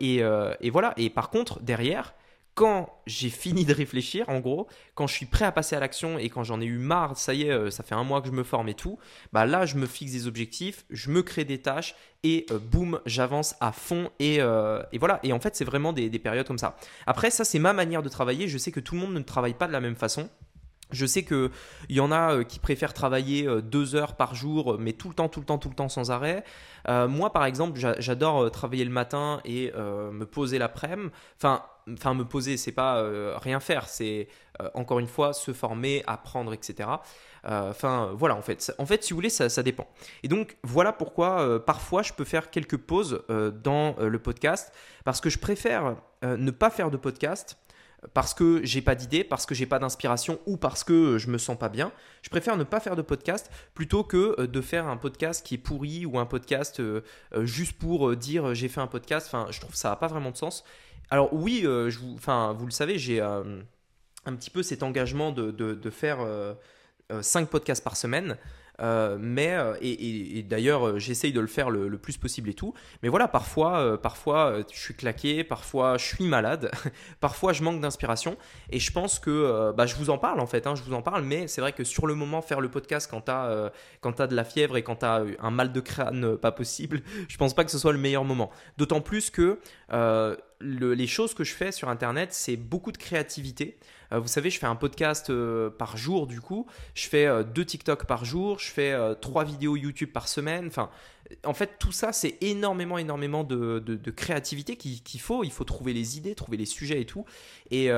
Et, 0.00 0.18
et, 0.18 0.70
voilà. 0.70 0.92
Et 0.98 1.08
par 1.08 1.30
contre, 1.30 1.62
derrière, 1.62 2.14
quand 2.54 3.00
j'ai 3.06 3.30
fini 3.30 3.64
de 3.64 3.74
réfléchir, 3.74 4.28
en 4.28 4.38
gros, 4.38 4.68
quand 4.94 5.06
je 5.06 5.14
suis 5.14 5.26
prêt 5.26 5.44
à 5.44 5.52
passer 5.52 5.74
à 5.74 5.80
l'action 5.80 6.18
et 6.18 6.28
quand 6.28 6.44
j'en 6.44 6.60
ai 6.60 6.66
eu 6.66 6.78
marre, 6.78 7.16
ça 7.16 7.34
y 7.34 7.42
est, 7.42 7.50
euh, 7.50 7.70
ça 7.70 7.82
fait 7.82 7.96
un 7.96 8.04
mois 8.04 8.20
que 8.20 8.28
je 8.28 8.32
me 8.32 8.44
forme 8.44 8.68
et 8.68 8.74
tout, 8.74 8.98
bah 9.32 9.44
là, 9.44 9.66
je 9.66 9.76
me 9.76 9.86
fixe 9.86 10.12
des 10.12 10.26
objectifs, 10.28 10.84
je 10.88 11.10
me 11.10 11.22
crée 11.22 11.44
des 11.44 11.60
tâches 11.60 11.96
et 12.22 12.46
euh, 12.52 12.58
boum, 12.58 13.00
j'avance 13.06 13.56
à 13.60 13.72
fond 13.72 14.10
et, 14.20 14.40
euh, 14.40 14.82
et, 14.92 14.98
voilà. 14.98 15.18
Et 15.24 15.32
en 15.32 15.40
fait, 15.40 15.56
c'est 15.56 15.64
vraiment 15.64 15.92
des, 15.92 16.08
des, 16.08 16.18
périodes 16.20 16.46
comme 16.46 16.58
ça. 16.58 16.76
Après, 17.06 17.30
ça, 17.30 17.44
c'est 17.44 17.58
ma 17.58 17.72
manière 17.72 18.02
de 18.02 18.08
travailler. 18.08 18.46
Je 18.46 18.56
sais 18.56 18.70
que 18.70 18.80
tout 18.80 18.94
le 18.94 19.00
monde 19.00 19.14
ne 19.14 19.20
travaille 19.20 19.54
pas 19.54 19.66
de 19.66 19.72
la 19.72 19.80
même 19.80 19.96
façon. 19.96 20.30
Je 20.94 21.06
sais 21.06 21.24
qu'il 21.24 21.50
y 21.90 22.00
en 22.00 22.12
a 22.12 22.44
qui 22.44 22.58
préfèrent 22.58 22.94
travailler 22.94 23.48
deux 23.62 23.94
heures 23.94 24.16
par 24.16 24.34
jour, 24.34 24.76
mais 24.78 24.92
tout 24.92 25.08
le 25.08 25.14
temps, 25.14 25.28
tout 25.28 25.40
le 25.40 25.46
temps, 25.46 25.58
tout 25.58 25.68
le 25.68 25.74
temps 25.74 25.88
sans 25.88 26.10
arrêt. 26.10 26.44
moi, 26.88 27.32
par 27.32 27.44
exemple, 27.44 27.78
j'adore 27.98 28.50
travailler 28.50 28.84
le 28.84 28.90
matin 28.90 29.40
et 29.44 29.72
me 29.74 30.24
poser 30.24 30.58
l'après-midi. 30.58 31.10
Enfin, 31.36 31.62
enfin 31.92 32.14
me 32.14 32.24
poser, 32.24 32.56
c'est 32.56 32.72
pas 32.72 32.98
euh, 32.98 33.36
rien 33.40 33.60
faire, 33.60 33.88
c'est 33.88 34.28
euh, 34.60 34.70
encore 34.74 34.98
une 34.98 35.06
fois 35.06 35.32
se 35.32 35.52
former, 35.52 36.02
apprendre, 36.06 36.52
etc. 36.52 36.88
Euh, 37.46 37.70
enfin 37.70 38.12
voilà, 38.14 38.36
en 38.36 38.42
fait, 38.42 38.60
si 39.02 39.12
vous 39.12 39.16
voulez, 39.16 39.30
ça 39.30 39.62
dépend. 39.62 39.86
Et 40.22 40.28
donc 40.28 40.56
voilà 40.62 40.92
pourquoi 40.92 41.64
parfois 41.64 42.02
je 42.02 42.12
peux 42.12 42.24
faire 42.24 42.50
quelques 42.50 42.78
pauses 42.78 43.22
dans 43.28 43.96
le 43.98 44.18
podcast 44.18 44.72
parce 45.04 45.20
que 45.20 45.28
je 45.28 45.38
préfère 45.38 45.96
ne 46.22 46.50
pas 46.50 46.70
faire 46.70 46.90
de 46.90 46.96
podcast 46.96 47.58
parce 48.12 48.34
que 48.34 48.60
j'ai 48.64 48.82
pas 48.82 48.94
d'idée, 48.94 49.24
parce 49.24 49.46
que 49.46 49.54
j'ai 49.54 49.66
pas 49.66 49.78
d'inspiration 49.78 50.38
ou 50.46 50.56
parce 50.56 50.84
que 50.84 51.18
je 51.18 51.28
me 51.28 51.38
sens 51.38 51.58
pas 51.58 51.68
bien. 51.68 51.92
Je 52.22 52.28
préfère 52.28 52.56
ne 52.56 52.64
pas 52.64 52.80
faire 52.80 52.96
de 52.96 53.02
podcast 53.02 53.50
plutôt 53.74 54.04
que 54.04 54.46
de 54.46 54.60
faire 54.60 54.86
un 54.86 54.96
podcast 54.96 55.44
qui 55.44 55.54
est 55.54 55.58
pourri 55.58 56.04
ou 56.04 56.18
un 56.18 56.26
podcast 56.26 56.82
juste 57.40 57.78
pour 57.78 58.14
dire 58.16 58.54
j'ai 58.54 58.68
fait 58.68 58.80
un 58.80 58.86
podcast. 58.86 59.28
Enfin, 59.28 59.46
je 59.50 59.60
trouve 59.60 59.74
ça 59.74 59.90
n'a 59.90 59.96
pas 59.96 60.08
vraiment 60.08 60.30
de 60.30 60.36
sens. 60.36 60.64
Alors 61.10 61.32
oui, 61.32 61.62
euh, 61.64 61.90
vous, 62.00 62.14
enfin, 62.14 62.52
vous 62.52 62.66
le 62.66 62.72
savez, 62.72 62.98
j'ai 62.98 63.20
euh, 63.20 63.60
un 64.24 64.34
petit 64.34 64.50
peu 64.50 64.62
cet 64.62 64.82
engagement 64.82 65.32
de, 65.32 65.50
de, 65.50 65.90
faire 65.90 66.18
5 67.20 67.42
euh, 67.42 67.46
podcasts 67.46 67.84
par 67.84 67.96
semaine. 67.96 68.36
Mais 68.80 69.56
et, 69.80 70.42
d'ailleurs 70.42 70.98
j'essaye 70.98 71.32
de 71.32 71.40
le 71.40 71.46
faire 71.46 71.70
le, 71.70 71.98
plus 71.98 72.16
possible 72.16 72.50
et 72.50 72.54
tout. 72.54 72.74
Mais 73.02 73.08
voilà 73.08 73.28
parfois 73.28 74.00
parfois 74.00 74.58
je 74.72 74.78
suis 74.78 74.94
claqué 74.94 75.44
parfois 75.44 75.96
je 75.96 76.04
suis 76.04 76.24
malade 76.24 76.70
parfois 77.20 77.52
je 77.52 77.62
manque 77.62 77.80
d'inspiration. 77.80 78.36
Et 78.70 78.78
je 78.78 78.92
pense 78.92 79.18
que 79.18 79.72
bah, 79.72 79.86
je 79.86 79.94
vous 79.96 80.10
en 80.10 80.18
parle 80.18 80.40
en 80.40 80.46
fait 80.46 80.66
hein, 80.66 80.74
je 80.74 80.82
vous 80.82 80.94
en 80.94 81.02
parle 81.02 81.22
mais 81.22 81.46
c'est 81.46 81.60
vrai 81.60 81.72
que 81.72 81.84
sur 81.84 82.06
le 82.06 82.14
moment 82.14 82.42
faire 82.42 82.60
le 82.60 82.70
podcast 82.70 83.10
quand 83.10 83.22
tu 83.22 84.22
as 84.22 84.26
de 84.26 84.34
la 84.34 84.44
fièvre 84.44 84.76
et 84.76 84.82
quand 84.82 84.96
tu 84.96 85.06
as 85.06 85.24
un 85.40 85.50
mal 85.50 85.72
de 85.72 85.80
crâne 85.80 86.36
pas 86.36 86.52
possible 86.52 87.02
je 87.28 87.36
pense 87.36 87.54
pas 87.54 87.64
que 87.64 87.70
ce 87.70 87.78
soit 87.78 87.92
le 87.92 87.98
meilleur 87.98 88.24
moment. 88.24 88.50
D'autant 88.76 89.00
plus 89.00 89.30
que 89.30 89.58
les 90.64 91.06
choses 91.06 91.34
que 91.34 91.44
je 91.44 91.52
fais 91.52 91.72
sur 91.72 91.88
Internet, 91.88 92.32
c'est 92.32 92.56
beaucoup 92.56 92.92
de 92.92 92.96
créativité. 92.98 93.76
Euh, 94.12 94.18
vous 94.18 94.28
savez, 94.28 94.50
je 94.50 94.58
fais 94.58 94.66
un 94.66 94.76
podcast 94.76 95.30
euh, 95.30 95.70
par 95.70 95.96
jour 95.96 96.26
du 96.26 96.40
coup. 96.40 96.66
Je 96.94 97.08
fais 97.08 97.26
euh, 97.26 97.42
deux 97.42 97.64
TikTok 97.64 98.06
par 98.06 98.24
jour. 98.24 98.58
Je 98.58 98.70
fais 98.70 98.96
trois 99.20 99.44
vidéos 99.44 99.76
YouTube 99.76 100.10
par 100.12 100.28
semaine. 100.28 100.70
En 101.44 101.54
fait, 101.54 101.78
tout 101.78 101.92
ça, 101.92 102.12
c'est 102.12 102.36
énormément, 102.40 102.98
énormément 102.98 103.44
de, 103.44 104.10
créativité 104.10 104.76
qu'il 104.76 105.20
faut. 105.20 105.44
Il 105.44 105.52
faut 105.52 105.64
trouver 105.64 105.92
les 105.92 106.16
idées, 106.16 106.34
trouver 106.34 106.56
les 106.56 106.66
sujets 106.66 107.00
et 107.00 107.06
tout. 107.06 107.24
Et 107.70 107.90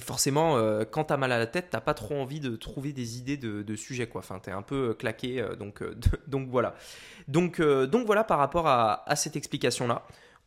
forcément, 0.00 0.58
quand 0.90 1.04
t'as 1.04 1.16
mal 1.16 1.32
à 1.32 1.38
la 1.38 1.46
tête, 1.46 1.68
t'as 1.70 1.80
pas 1.80 1.94
trop 1.94 2.16
envie 2.16 2.40
de 2.40 2.56
trouver 2.56 2.92
des 2.92 3.18
idées 3.18 3.36
de, 3.36 3.76
sujets, 3.76 4.08
quoi. 4.08 4.20
Enfin, 4.20 4.40
t'es 4.40 4.50
un 4.50 4.62
peu 4.62 4.94
claqué, 4.94 5.46
donc, 5.58 6.48
voilà. 6.48 6.74
Donc, 7.28 7.60
donc 7.60 8.06
voilà 8.06 8.24
par 8.24 8.38
rapport 8.38 8.66
à 8.66 9.16
cette 9.16 9.36
explication-là 9.36 10.04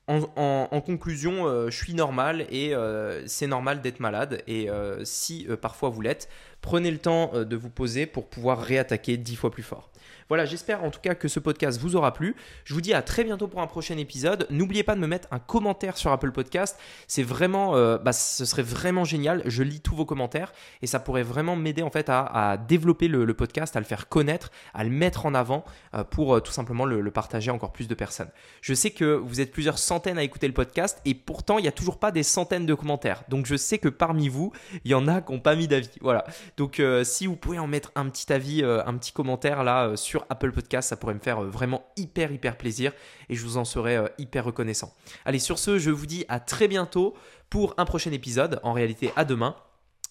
en, 0.07 0.81
conclusion, 0.81 1.47
euh, 1.47 1.69
je 1.69 1.77
suis 1.77 1.93
normal 1.93 2.45
et 2.49 2.73
euh, 2.73 3.25
c'est 3.27 3.47
normal 3.47 3.81
d'être 3.81 3.99
malade. 3.99 4.41
Et 4.47 4.69
euh, 4.69 5.03
si 5.05 5.47
parfois 5.61 5.89
vous 5.89 6.01
l'êtes, 6.01 6.29
prenez 6.61 6.91
le 6.91 6.97
temps 6.97 7.31
de 7.33 7.55
vous 7.55 7.69
poser 7.69 8.05
pour 8.05 8.27
pouvoir 8.27 8.61
réattaquer 8.61 9.17
dix 9.17 9.35
fois 9.35 9.51
plus 9.51 9.63
fort. 9.63 9.90
Voilà, 10.29 10.45
j'espère 10.45 10.83
en 10.83 10.91
tout 10.91 11.01
cas 11.01 11.15
que 11.15 11.27
ce 11.27 11.39
podcast 11.39 11.79
vous 11.79 11.95
aura 11.95 12.13
plu. 12.13 12.35
Je 12.63 12.73
vous 12.73 12.81
dis 12.81 12.93
à 12.93 13.01
très 13.01 13.23
bientôt 13.23 13.47
pour 13.47 13.61
un 13.61 13.67
prochain 13.67 13.97
épisode. 13.97 14.47
N'oubliez 14.49 14.83
pas 14.83 14.95
de 14.95 14.99
me 14.99 15.07
mettre 15.07 15.27
un 15.31 15.39
commentaire 15.39 15.97
sur 15.97 16.11
Apple 16.11 16.31
Podcast. 16.31 16.79
C'est 17.07 17.23
vraiment, 17.23 17.75
euh, 17.75 17.97
bah, 17.97 18.13
ce 18.13 18.45
serait 18.45 18.63
vraiment 18.63 19.03
génial. 19.03 19.41
Je 19.45 19.63
lis 19.63 19.81
tous 19.81 19.95
vos 19.95 20.05
commentaires 20.05 20.53
et 20.81 20.87
ça 20.87 20.99
pourrait 20.99 21.23
vraiment 21.23 21.55
m'aider 21.55 21.81
en 21.81 21.89
fait 21.89 22.07
à, 22.09 22.57
développer 22.67 23.07
le, 23.07 23.33
podcast, 23.33 23.75
à 23.75 23.79
le 23.79 23.85
faire 23.85 24.07
connaître, 24.07 24.51
à 24.73 24.83
le 24.83 24.89
mettre 24.89 25.25
en 25.25 25.33
avant 25.33 25.65
euh, 25.93 26.03
pour 26.03 26.35
euh, 26.35 26.39
tout 26.39 26.51
simplement 26.51 26.85
le, 26.85 27.01
le, 27.01 27.11
partager 27.11 27.51
à 27.51 27.53
encore 27.53 27.71
plus 27.71 27.87
de 27.87 27.95
personnes. 27.95 28.29
Je 28.61 28.73
sais 28.73 28.91
que 28.91 29.15
vous 29.15 29.41
êtes 29.41 29.51
plusieurs 29.51 29.79
centaines 29.79 30.17
à 30.17 30.23
écouter 30.23 30.47
le 30.47 30.53
podcast 30.53 31.01
et 31.05 31.13
pourtant 31.13 31.57
il 31.57 31.63
n'y 31.63 31.67
a 31.67 31.73
toujours 31.73 31.99
pas 31.99 32.11
des 32.11 32.23
centaines 32.23 32.65
de 32.65 32.73
commentaires. 32.73 33.23
Donc 33.29 33.45
je 33.45 33.55
sais 33.55 33.77
que 33.77 33.89
parmi 33.89 34.29
vous, 34.29 34.51
il 34.85 34.91
y 34.91 34.95
en 34.95 35.07
a 35.07 35.21
qui 35.21 35.31
n'ont 35.31 35.39
pas 35.39 35.55
mis 35.55 35.67
d'avis. 35.67 35.89
Voilà. 36.01 36.25
Donc 36.57 36.81
si 37.03 37.27
vous 37.27 37.35
pouvez 37.35 37.59
en 37.59 37.67
mettre 37.67 37.91
un 37.95 38.09
petit 38.09 38.31
avis, 38.31 38.63
un 38.63 38.97
petit 38.97 39.11
commentaire 39.11 39.63
là 39.63 39.90
sur 39.95 40.25
Apple 40.29 40.51
Podcast. 40.51 40.89
Ça 40.89 40.97
pourrait 40.97 41.13
me 41.13 41.19
faire 41.19 41.43
euh, 41.43 41.47
vraiment 41.47 41.85
hyper, 41.97 42.31
hyper 42.31 42.57
plaisir 42.57 42.91
et 43.29 43.35
je 43.35 43.43
vous 43.43 43.57
en 43.57 43.65
serais 43.65 43.97
euh, 43.97 44.07
hyper 44.17 44.45
reconnaissant. 44.45 44.93
Allez, 45.25 45.39
sur 45.39 45.59
ce, 45.59 45.79
je 45.79 45.91
vous 45.91 46.05
dis 46.05 46.25
à 46.29 46.39
très 46.39 46.67
bientôt 46.67 47.15
pour 47.49 47.73
un 47.77 47.85
prochain 47.85 48.11
épisode. 48.11 48.59
En 48.63 48.73
réalité, 48.73 49.11
à 49.15 49.25
demain. 49.25 49.55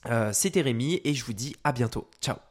Euh, 0.07 0.33
c'était 0.33 0.63
Rémi 0.63 1.01
et 1.05 1.15
je 1.15 1.25
vous 1.25 1.35
dis 1.35 1.57
à 1.63 1.73
bientôt. 1.73 2.09
Ciao 2.23 2.50